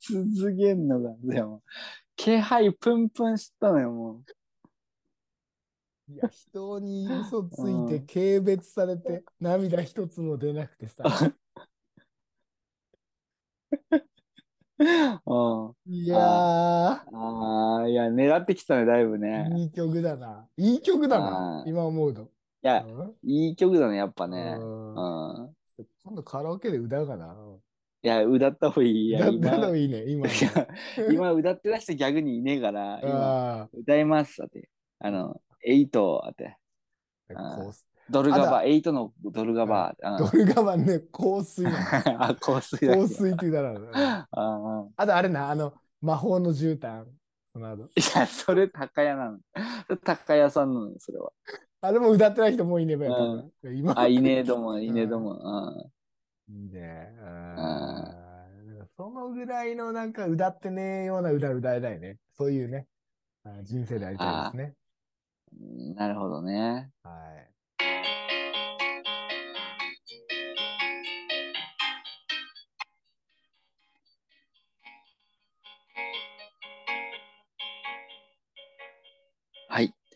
[0.00, 1.62] 続けんのが、でも、
[2.16, 4.22] 気配プンプンしたのよ、も
[6.10, 11.04] いや、人に嘘ついてうん軽蔑されて涙一つも出なくてさ。
[11.04, 11.36] う。
[15.26, 15.92] うん。
[15.92, 17.04] いやあ
[17.84, 19.50] あ、いや、狙ってきたね、だいぶー、ね。
[19.60, 20.48] いい曲だな。
[20.56, 21.64] いい曲だなあ。
[21.64, 22.30] ー今思うと。
[22.62, 23.14] いや、うん？
[23.22, 24.56] いい曲だね、やっぱね。
[24.58, 25.54] うんうん。
[26.04, 27.36] 今度カラオケで歌うかな？
[28.02, 29.08] いや、歌った方がいい。
[29.08, 30.28] いや、歌ったの今、いいね、今
[31.12, 34.68] 今歌って出して逆にいねえから、 今、あ歌いますって。
[35.00, 36.56] あの、エイトって。
[38.10, 39.94] ドルガバ、エイトのドルガバ。
[40.18, 41.66] ドルガバンね、香水。
[41.68, 44.28] あ、香水香水って言うだろうな。
[44.96, 47.04] あとあれな、あの、魔法の絨毯。
[47.96, 49.38] いや、それ高屋なの。
[50.04, 51.32] 高屋さんなのよ、それは。
[51.80, 53.14] あれも歌ってない人もういねばよ、
[53.62, 53.76] 多分。
[53.76, 55.90] 今あ、いねえども、いねえども。
[56.48, 57.12] いいね。
[58.96, 62.16] そのぐらいのなんか歌ってねえような歌歌いたいね。
[62.36, 62.86] そういうね。
[63.62, 64.74] 人生でありたいですね。
[65.60, 66.90] うんなるほどね。
[67.02, 67.57] はい。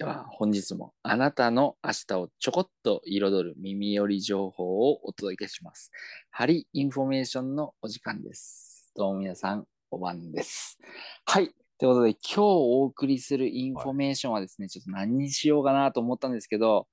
[0.03, 5.93] では、本日もあなたの明日をちょこっと彩る耳寄り情報をお届けします。
[6.33, 8.91] ハリインフォメーションのお時間です。
[8.97, 10.77] どうも皆さん、お晩です。
[11.25, 11.55] はい。
[11.79, 16.89] ということで、今日お送りするインフォメーションはですね、ちょっと何にしようかなと思ったんですけど、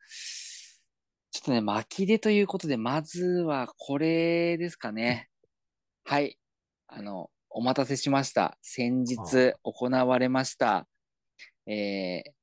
[1.32, 5.30] ちょっとね、巻きでということで、まずはこれですかね。
[6.04, 6.38] はい。
[6.86, 8.60] あの、お待たせしました。
[8.62, 10.88] 先日行われました、
[11.66, 12.39] えー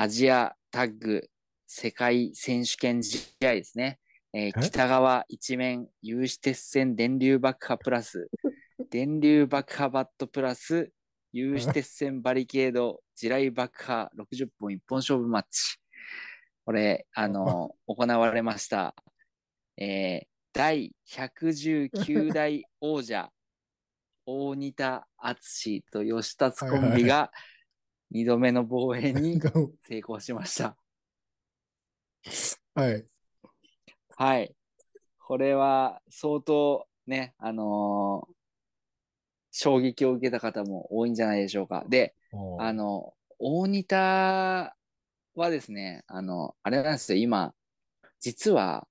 [0.00, 1.28] アジアタッグ
[1.66, 3.98] 世界選手権試合ですね。
[4.32, 4.62] えーえ？
[4.62, 8.30] 北側一面有刺鉄線電流爆破プラス
[8.92, 10.92] 電流爆破バットプラス
[11.32, 15.78] 有刺鉄線バリケード地雷爆破60本一本勝負マッチ。
[16.64, 18.94] これ、あの、 行われました。
[19.76, 23.32] えー第119代王者、
[24.26, 27.32] 大仁田敦と吉達コンビが
[28.10, 29.40] 2度目の防衛に
[29.82, 30.76] 成功しました。
[32.74, 33.06] はい。
[34.16, 34.54] はい。
[35.18, 38.38] これは相当ね、あのー
[39.50, 41.84] 衝撃を受けた方も多いんじゃないでしょうか。
[41.88, 42.14] で、
[42.58, 44.76] あの、大仁田
[45.34, 47.54] はですね、あの、あれなんですよ、今、
[48.20, 48.87] 実は、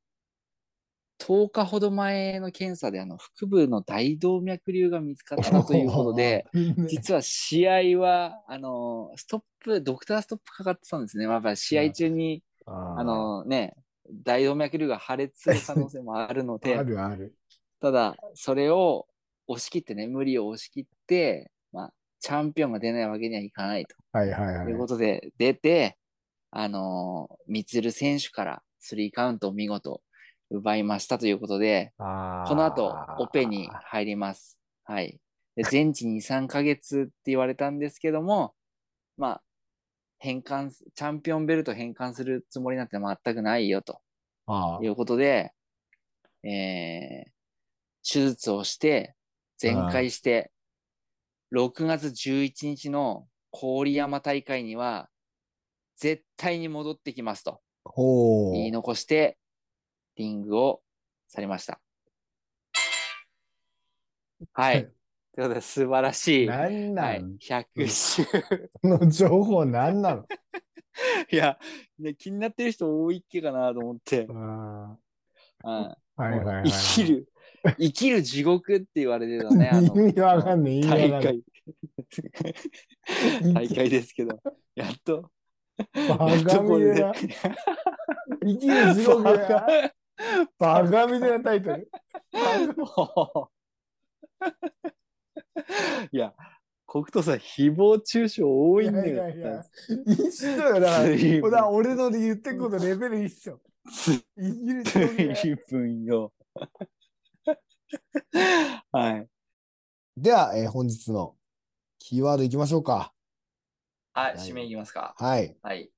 [1.20, 6.46] 10日ほど前の検査で、あの、腹部の大動脈瘤が見つかったということで、
[6.88, 11.26] 実は試合は、あの、ストップ、ドクターストップかかってたんですね。
[11.26, 13.74] やっぱり試合中に、ああのね、
[14.12, 17.36] 大動脈瘤が破裂する可能性もあるのあで、 るある。
[17.80, 19.08] ただ、それを
[19.48, 23.96] 押し切ってね、無理を押し切って、まあ、チャンピオンが出ないわけにはいかないと。
[24.12, 24.66] はいはいはい。
[24.66, 25.98] ということで、出て、
[26.52, 30.02] あのー、ミツル選手からスリーカウントを見事
[30.50, 34.60] 奪いましたということで、この後、オペに入ります。
[34.84, 35.20] はい。
[35.56, 38.54] で全治2、3ヶ月って言われたんですけども、
[39.18, 39.42] まあ、
[40.20, 44.00] 返還す、チャンピオンベルト返還するつもりなんて全くないよと
[44.46, 45.52] あいうことで、
[46.44, 47.32] えー、
[48.04, 49.16] 手術をして、
[49.58, 50.52] 全開して、
[51.54, 55.10] 6月11日の郡山大会には、
[55.98, 57.60] 絶対に戻ってきますと。
[58.54, 59.38] 言い残して、
[60.18, 60.82] リングを
[61.28, 61.80] 去りました。
[64.54, 64.90] はい。
[65.38, 66.48] ということで、素晴らしい。
[66.48, 66.96] なん？
[66.96, 68.26] なはいん、100週。
[68.82, 70.26] この情報なんなの？
[71.32, 71.60] いや、
[72.00, 74.26] ね気になってる人多いっけかなと思って。
[74.26, 74.98] は
[76.18, 76.72] いはいはいはい。
[76.72, 77.30] 生きる、
[77.78, 79.70] 生きる地獄って言われてたね。
[79.74, 81.44] 意味わかんない、意味わ大かんない。
[83.44, 83.54] 会。
[83.54, 84.40] 大会ですけど、
[84.74, 85.30] やっと。
[85.78, 86.60] バカみたい
[86.96, 87.14] な。
[87.14, 89.94] 生きる地獄や。
[90.58, 91.90] バカみたいなタイトル。
[96.12, 96.34] いや、
[96.86, 99.14] 黒糖さん、誹謗中傷多いんだよ。
[99.14, 99.64] いやいやいや
[100.06, 100.58] 一緒よ。
[100.58, 103.62] だから、随分だから俺ので言ってることレベル一緒。
[103.90, 105.36] 生きる地獄や。
[105.36, 106.34] 随分よ。
[108.92, 109.30] はい。
[110.18, 111.38] では、えー本日の
[112.00, 113.14] キーワードいきましょうか。
[114.14, 115.14] はい、はい締めいきますか。
[115.18, 115.58] はい。
[115.62, 115.92] はい。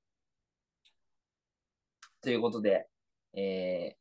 [2.20, 2.88] ということで、
[3.32, 3.99] えー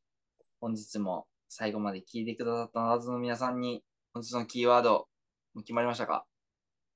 [0.62, 3.84] 本日も最後まで聞いてくださったはずの皆さんに、
[4.14, 5.08] 本日のキーワード、
[5.54, 6.26] もう決まりましたか？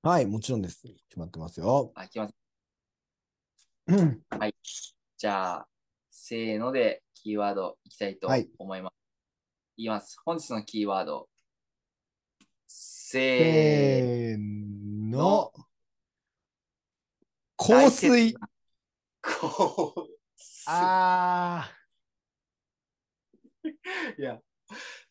[0.01, 0.81] はい、もちろんです。
[0.81, 1.91] 決まってますよ。
[1.95, 2.29] あ、決まっ
[3.87, 4.21] うん
[5.17, 5.67] じゃあ、
[6.09, 8.93] せーのでキーワードいきたいとはい思います。
[9.77, 10.17] いきます。
[10.25, 11.29] 本日のキーワード。
[12.67, 15.51] せせーーの。
[17.55, 18.33] 香水。。
[19.21, 19.47] 香
[20.35, 20.65] 水。
[20.67, 21.69] あ
[24.17, 24.39] いや、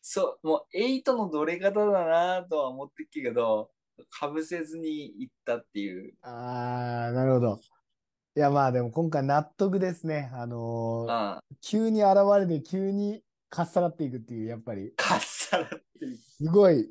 [0.01, 3.71] そう、もう8のどれ方だなとは思ってっけど、
[4.09, 6.13] かぶせずに行ったっていう。
[6.13, 7.59] ー、あー、なるほど。
[8.35, 10.31] いや、まあでも今回納得ですね。
[10.33, 11.07] あのうん。
[11.07, 16.17] ーか急に現れて急にかっさらっていくっていう、やっぱり、っさらっていう。
[16.17, 16.89] すごい。